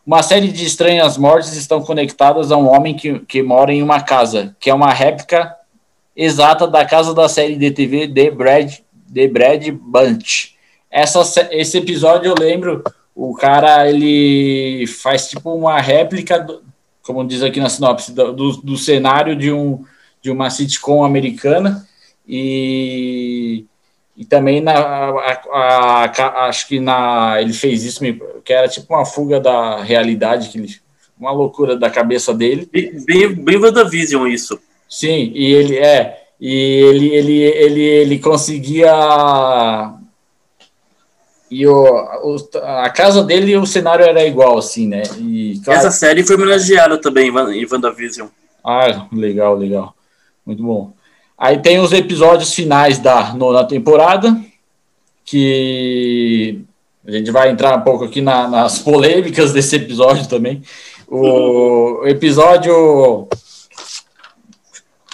[0.06, 4.00] Uma série de estranhas mortes estão conectadas a um homem que, que mora em uma
[4.00, 5.54] casa, que é uma réplica
[6.16, 8.78] exata da casa da série de TV The Brad,
[9.12, 10.56] The Brad Bunch.
[10.90, 12.82] Essa, esse episódio eu lembro,
[13.14, 16.62] o cara ele faz tipo uma réplica, do-
[17.02, 19.84] como diz aqui na sinopse, do, do, cenário de, um,
[20.22, 21.86] de uma sitcom americana
[22.26, 23.64] e,
[24.16, 28.00] e também na, a- a- a- acho que na ele fez isso
[28.44, 30.74] que era tipo uma fuga da realidade que ele,
[31.18, 34.60] uma loucura da cabeça dele Bem, bem, bem WandaVision isso.
[34.88, 38.92] Sim, e ele é, e ele ele ele, ele conseguia
[41.50, 45.02] e o, o- a casa dele o cenário era igual assim, né?
[45.18, 48.28] E claro, Essa série foi homenageada também em WandaVision.
[48.64, 49.94] ah, legal, legal.
[50.44, 50.92] Muito bom.
[51.36, 54.36] Aí tem os episódios finais da nona temporada,
[55.24, 56.60] que
[57.06, 60.62] a gente vai entrar um pouco aqui na- nas polêmicas desse episódio também.
[61.06, 63.28] O episódio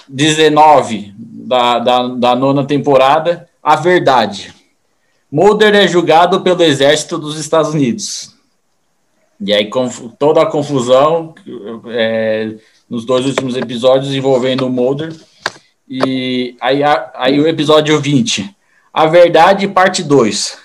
[0.08, 4.54] 19 da, da, da nona temporada, A Verdade.
[5.30, 8.34] Mulder é julgado pelo exército dos Estados Unidos.
[9.40, 9.68] E aí
[10.18, 11.34] toda a confusão
[11.88, 12.54] é,
[12.88, 15.12] nos dois últimos episódios envolvendo o Mulder.
[15.88, 16.80] E aí,
[17.14, 18.54] aí o episódio 20.
[18.92, 20.56] A Verdade, parte 2.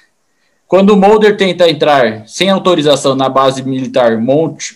[0.67, 4.73] Quando o Mulder tenta entrar sem autorização na base militar Mount,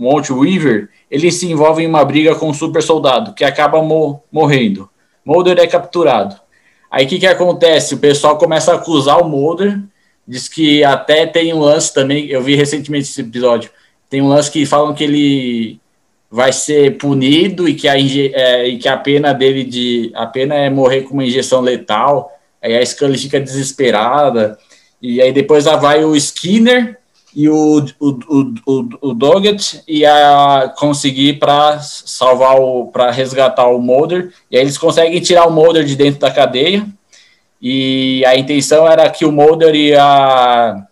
[0.00, 4.22] Mount Weaver, ele se envolve em uma briga com um super soldado, que acaba mo-
[4.32, 4.88] morrendo.
[5.24, 6.36] Mulder é capturado.
[6.90, 7.94] Aí o que, que acontece?
[7.94, 9.78] O pessoal começa a acusar o Mulder,
[10.26, 13.70] diz que até tem um lance também, eu vi recentemente esse episódio,
[14.08, 15.80] tem um lance que falam que ele
[16.30, 20.54] vai ser punido e que a, é, e que a pena dele de a pena
[20.54, 22.32] é morrer com uma injeção letal.
[22.62, 24.56] Aí a Scully fica desesperada.
[25.02, 26.99] E aí depois lá vai o Skinner
[27.34, 28.08] e o, o,
[28.66, 34.32] o, o, Doggett e a conseguir para salvar o para resgatar o Mulder.
[34.50, 36.86] E aí eles conseguem tirar o Mulder de dentro da cadeia.
[37.62, 40.86] E a intenção era que o Mulder e a,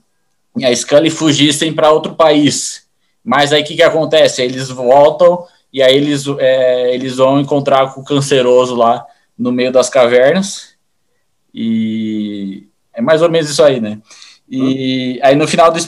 [0.57, 2.86] e a Scully fugissem para outro país.
[3.24, 4.43] Mas aí o que, que acontece?
[4.43, 9.05] Eles voltam e aí eles, é, eles vão encontrar com o canceroso lá
[9.36, 10.74] no meio das cavernas.
[11.53, 13.99] E é mais ou menos isso aí, né?
[14.51, 15.78] E aí no final do,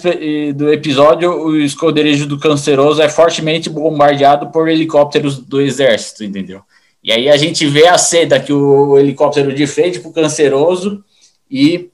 [0.54, 6.62] do episódio, o esconderijo do canceroso é fortemente bombardeado por helicópteros do exército, entendeu?
[7.02, 11.02] E aí a gente vê a cena que o helicóptero de frente pro canceroso
[11.50, 11.88] e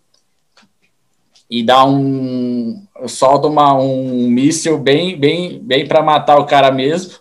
[1.48, 7.14] e dá um solta uma, um míssil bem bem bem para matar o cara mesmo.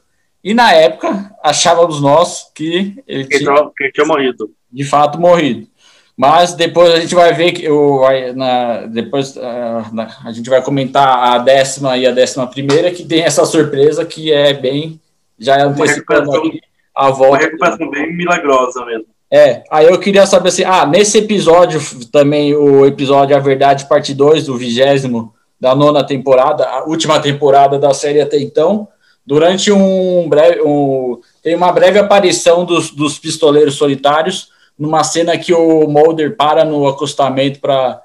[0.44, 4.52] E na época achávamos nós que ele tinha tinha, que tinha morrido.
[4.72, 5.68] de fato morrido.
[6.18, 8.02] Mas depois a gente vai ver que o,
[8.36, 13.04] na, depois ah, na- a gente vai comentar a décima e a décima primeira que
[13.04, 15.00] tem essa surpresa que é bem
[15.38, 16.62] já antecipando recuperação- aqui
[16.96, 17.38] a Uma volta.
[17.44, 19.06] recuperação bem milagrosa mesmo.
[19.30, 24.14] É, aí eu queria saber assim, ah, nesse episódio também, o episódio A Verdade, parte
[24.14, 28.88] 2, do vigésimo da nona temporada, a última temporada da série até então,
[29.26, 35.54] durante um breve, um, tem uma breve aparição dos, dos pistoleiros solitários, numa cena que
[35.54, 38.02] o Mulder para no acostamento para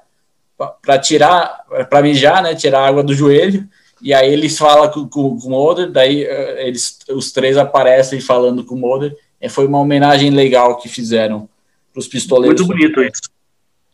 [1.01, 3.67] tirar, para mijar, né, tirar a água do joelho,
[4.01, 8.19] e aí eles falam com, com, com o Mulder, daí eh, eles, os três aparecem
[8.19, 11.47] falando com o Mulder, é, foi uma homenagem legal que fizeram
[11.93, 12.61] para os pistoleiros.
[12.61, 13.29] Muito bonito isso.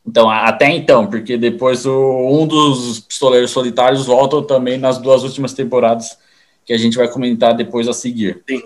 [0.06, 5.54] Então, até então, porque depois o, um dos pistoleiros solitários voltam também nas duas últimas
[5.54, 6.18] temporadas,
[6.66, 8.42] que a gente vai comentar depois a seguir.
[8.50, 8.64] Sim.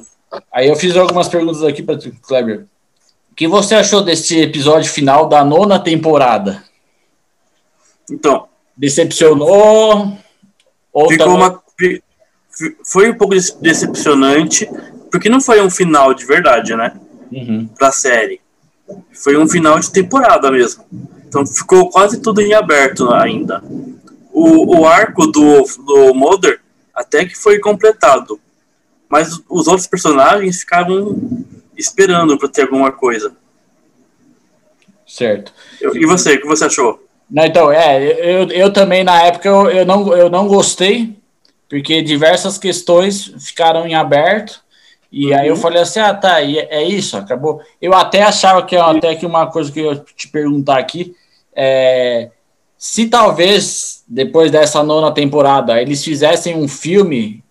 [0.51, 2.65] Aí eu fiz algumas perguntas aqui para Kleber.
[3.41, 6.63] O que você achou desse episódio final da nona temporada?
[8.07, 8.47] Então.
[8.77, 10.15] Decepcionou?
[10.93, 11.41] Ou ficou também...
[11.41, 11.63] uma,
[12.85, 14.69] foi um pouco decepcionante,
[15.09, 16.93] porque não foi um final de verdade, né?
[17.31, 17.67] Uhum.
[17.75, 18.39] Pra série.
[19.11, 20.85] Foi um final de temporada mesmo.
[21.27, 23.63] Então ficou quase tudo em aberto ainda.
[24.31, 26.61] O, o arco do, do Mulder
[26.93, 28.39] até que foi completado.
[29.09, 31.17] Mas os outros personagens ficaram
[31.77, 33.35] esperando para ter alguma coisa.
[35.05, 35.53] Certo.
[35.81, 37.05] E você, o que você achou?
[37.29, 41.15] Não, então, é, eu, eu também na época eu, eu, não, eu não gostei,
[41.69, 44.61] porque diversas questões ficaram em aberto.
[45.11, 45.39] E uhum.
[45.39, 47.61] aí eu falei assim, ah, tá, e é isso, acabou.
[47.81, 51.15] Eu até achava que até que uma coisa que eu ia te perguntar aqui
[51.53, 52.29] é
[52.81, 57.43] se talvez depois dessa nona temporada eles fizessem um filme,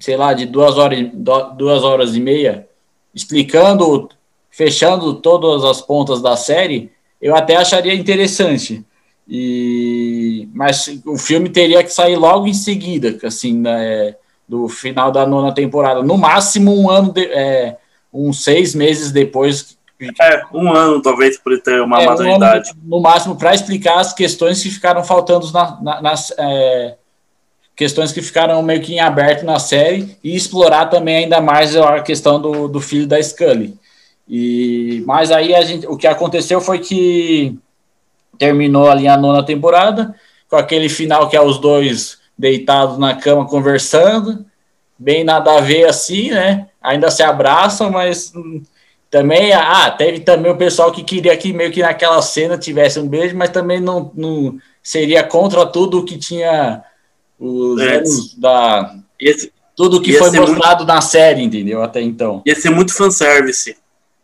[0.00, 1.08] sei lá, de duas horas,
[1.56, 2.66] duas horas e meia,
[3.14, 4.08] explicando,
[4.50, 6.90] fechando todas as pontas da série,
[7.20, 8.84] eu até acharia interessante.
[9.28, 14.14] E mas o filme teria que sair logo em seguida, assim, né,
[14.46, 17.78] do final da nona temporada, no máximo um ano, de, é,
[18.12, 19.78] uns seis meses depois.
[20.20, 22.72] É, um ano talvez por ter uma é, maturidade.
[22.84, 26.96] Um no máximo para explicar as questões que ficaram faltando na, na, nas é,
[27.76, 32.00] questões que ficaram meio que em aberto na série e explorar também ainda mais a
[32.00, 33.76] questão do, do filho da Scully.
[34.28, 37.58] E mas aí a gente, o que aconteceu foi que
[38.38, 40.14] terminou ali a nona temporada,
[40.48, 44.44] com aquele final que é os dois deitados na cama conversando,
[44.98, 46.68] bem nada a ver assim, né?
[46.82, 48.32] Ainda se abraçam, mas
[49.10, 53.06] também, ah, teve também o pessoal que queria que meio que naquela cena tivesse um
[53.06, 56.82] beijo, mas também não, não seria contra tudo que tinha
[57.44, 57.96] os é.
[57.96, 58.96] anos da.
[59.20, 61.82] Esse, tudo que foi mostrado muito, na série, entendeu?
[61.82, 62.42] Até então.
[62.46, 63.76] Ia ser muito fanservice.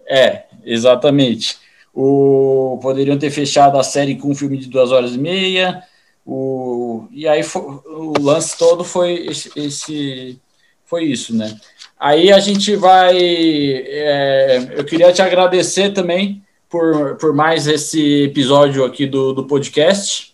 [0.09, 1.59] É, exatamente.
[1.93, 5.83] O, poderiam ter fechado a série com um filme de duas horas e meia.
[6.25, 10.41] O, e aí foi, o lance todo foi esse, esse,
[10.85, 11.57] foi isso, né?
[11.99, 13.17] Aí a gente vai.
[13.19, 20.30] É, eu queria te agradecer também por, por mais esse episódio aqui do, do podcast.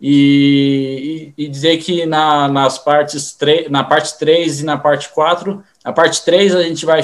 [0.00, 5.62] E, e, dizer que na, nas partes 3, na parte 3 e na parte 4,
[5.84, 7.00] na parte 3 a gente vai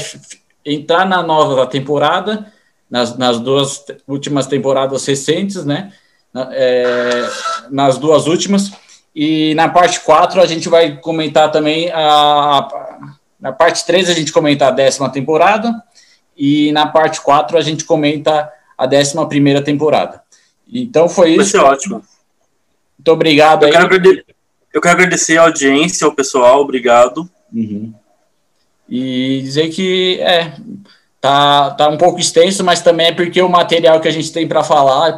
[0.64, 2.52] entrar na nova temporada
[2.90, 5.92] nas, nas duas últimas temporadas recentes, né?
[6.34, 7.28] É,
[7.70, 8.70] nas duas últimas.
[9.14, 12.68] E na parte 4 a gente vai comentar também a, a,
[13.40, 15.82] na parte 3 a gente comenta a décima temporada
[16.36, 20.22] e na parte 4 a gente comenta a décima primeira temporada.
[20.70, 21.36] Então foi isso.
[21.36, 22.02] Vai ser ótimo.
[23.02, 23.88] Muito obrigado eu aí.
[23.88, 24.24] Quero
[24.72, 27.28] eu quero agradecer a audiência, ao pessoal, obrigado.
[27.52, 27.92] Uhum.
[28.88, 30.54] E dizer que é,
[31.22, 34.48] Tá, tá um pouco extenso, mas também é porque o material que a gente tem
[34.48, 35.16] para falar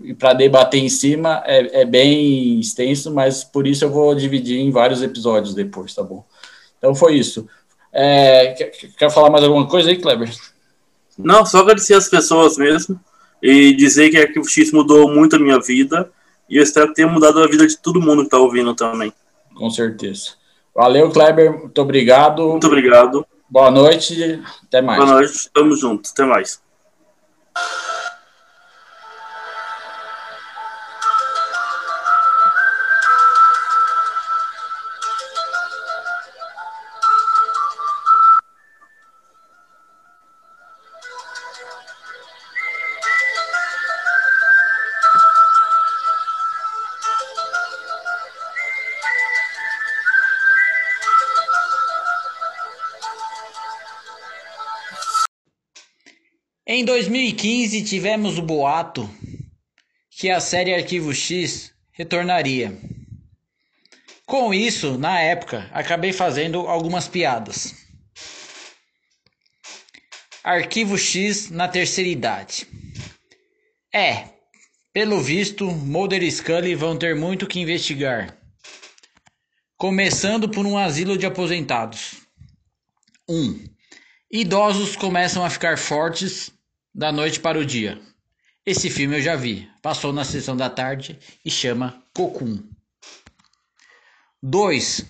[0.00, 4.60] e para debater em cima é, é, bem extenso, mas por isso eu vou dividir
[4.60, 6.24] em vários episódios depois, tá bom?
[6.78, 7.48] Então foi isso.
[7.92, 10.32] É, quer, quer falar mais alguma coisa aí, Kleber?
[11.18, 13.00] Não, só agradecer as pessoas mesmo
[13.42, 16.12] e dizer que Arquivo X mudou muito a minha vida
[16.48, 19.12] e eu espero que tenha mudado a vida de todo mundo que está ouvindo também.
[19.54, 20.30] Com certeza.
[20.74, 21.52] Valeu, Kleber.
[21.52, 22.48] Muito obrigado.
[22.50, 23.26] Muito obrigado.
[23.48, 25.00] Boa noite, até mais.
[25.00, 26.60] Boa noite, tamo junto, até mais.
[56.94, 59.10] 2015 tivemos o boato
[60.08, 62.78] que a série Arquivo X retornaria.
[64.24, 67.74] Com isso, na época, acabei fazendo algumas piadas.
[70.44, 72.64] Arquivo X na terceira idade.
[73.92, 74.28] É,
[74.92, 78.38] pelo visto, Mulder e Scully vão ter muito que investigar.
[79.76, 82.20] Começando por um asilo de aposentados.
[83.28, 83.34] 1.
[83.34, 83.64] Um,
[84.30, 86.53] idosos começam a ficar fortes
[86.94, 88.00] da noite para o dia.
[88.64, 89.68] Esse filme eu já vi.
[89.82, 92.62] Passou na sessão da tarde e chama Cocum.
[94.42, 95.04] 2.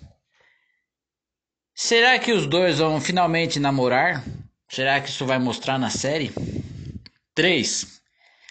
[1.75, 4.25] Será que os dois vão finalmente namorar?
[4.69, 6.33] Será que isso vai mostrar na série?
[7.35, 8.01] 3.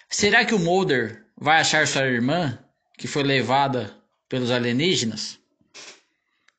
[0.10, 2.60] Será que o Mulder vai achar sua irmã
[2.98, 3.98] que foi levada
[4.30, 5.40] pelos alienígenas?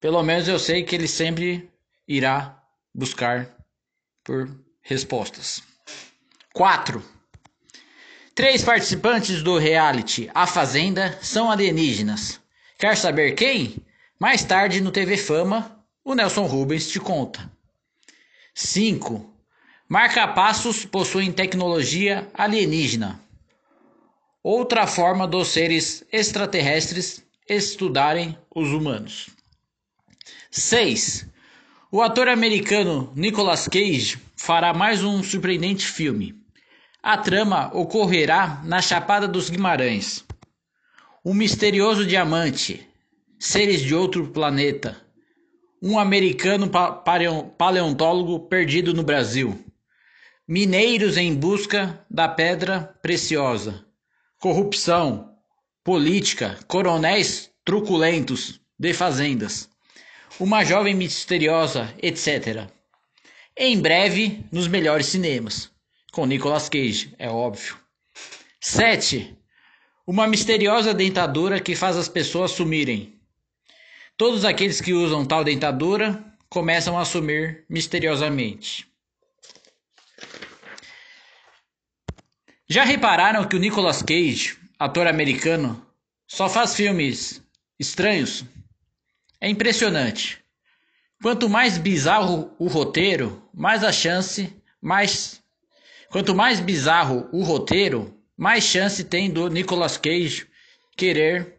[0.00, 1.70] Pelo menos eu sei que ele sempre
[2.06, 2.62] irá
[2.94, 3.56] buscar
[4.22, 4.50] por
[4.82, 5.62] respostas.
[6.54, 7.02] 4.
[8.32, 12.40] Três participantes do reality A Fazenda são alienígenas.
[12.78, 13.78] Quer saber quem?
[14.20, 17.50] Mais tarde no TV Fama, o Nelson Rubens te conta.
[18.54, 19.28] 5.
[19.88, 23.20] Marca-passos possuem tecnologia alienígena.
[24.40, 29.28] Outra forma dos seres extraterrestres estudarem os humanos.
[30.52, 31.26] 6.
[31.90, 36.43] O ator americano Nicolas Cage fará mais um surpreendente filme.
[37.06, 40.24] A trama ocorrerá na Chapada dos Guimarães.
[41.22, 42.88] Um misterioso diamante,
[43.38, 44.96] seres de outro planeta,
[45.82, 46.70] um americano
[47.58, 49.62] paleontólogo perdido no Brasil,
[50.48, 53.84] mineiros em busca da pedra preciosa,
[54.38, 55.28] corrupção,
[55.84, 59.68] política, coronéis truculentos de fazendas
[60.40, 62.66] uma Jovem Misteriosa, etc.
[63.54, 65.73] Em breve, nos melhores cinemas.
[66.14, 67.76] Com Nicolas Cage, é óbvio.
[68.60, 69.36] 7.
[70.06, 73.20] Uma misteriosa dentadura que faz as pessoas sumirem.
[74.16, 78.86] Todos aqueles que usam tal dentadura começam a sumir misteriosamente.
[82.68, 85.84] Já repararam que o Nicolas Cage, ator americano,
[86.28, 87.42] só faz filmes
[87.76, 88.44] estranhos?
[89.40, 90.38] É impressionante.
[91.20, 95.42] Quanto mais bizarro o roteiro, mais a chance, mais
[96.14, 100.48] quanto mais bizarro o roteiro, mais chance tem do Nicolas Cage
[100.96, 101.58] querer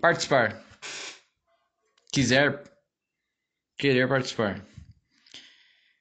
[0.00, 0.64] participar.
[2.12, 2.62] Quiser
[3.76, 4.64] querer participar.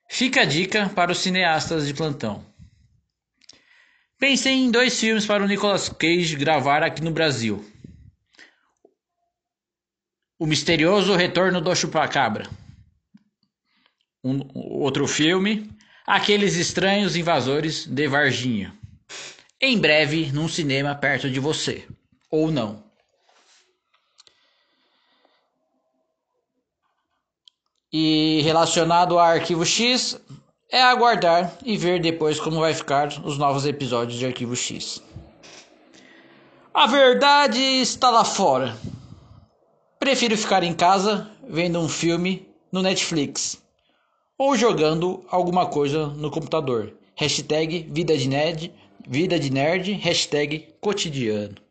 [0.07, 2.45] Fica a dica para os cineastas de plantão.
[4.19, 7.65] Pensei em dois filmes para o Nicolas Cage gravar aqui no Brasil.
[10.37, 12.47] O Misterioso Retorno do Chupacabra.
[14.23, 15.74] Um, outro filme,
[16.08, 18.72] Aqueles Estranhos Invasores de Varginha.
[19.60, 21.84] Em breve, num cinema perto de você.
[22.30, 22.84] Ou não.
[27.91, 30.22] E relacionado ao Arquivo X,
[30.69, 35.02] é aguardar e ver depois como vai ficar os novos episódios de Arquivo X.
[36.72, 38.77] A verdade está lá fora.
[39.98, 43.64] Prefiro ficar em casa vendo um filme no Netflix
[44.38, 46.94] ou jogando alguma coisa no computador.
[47.16, 48.72] Hashtag vida de nerd,
[49.07, 51.64] vida de nerd, hashtag cotidiano.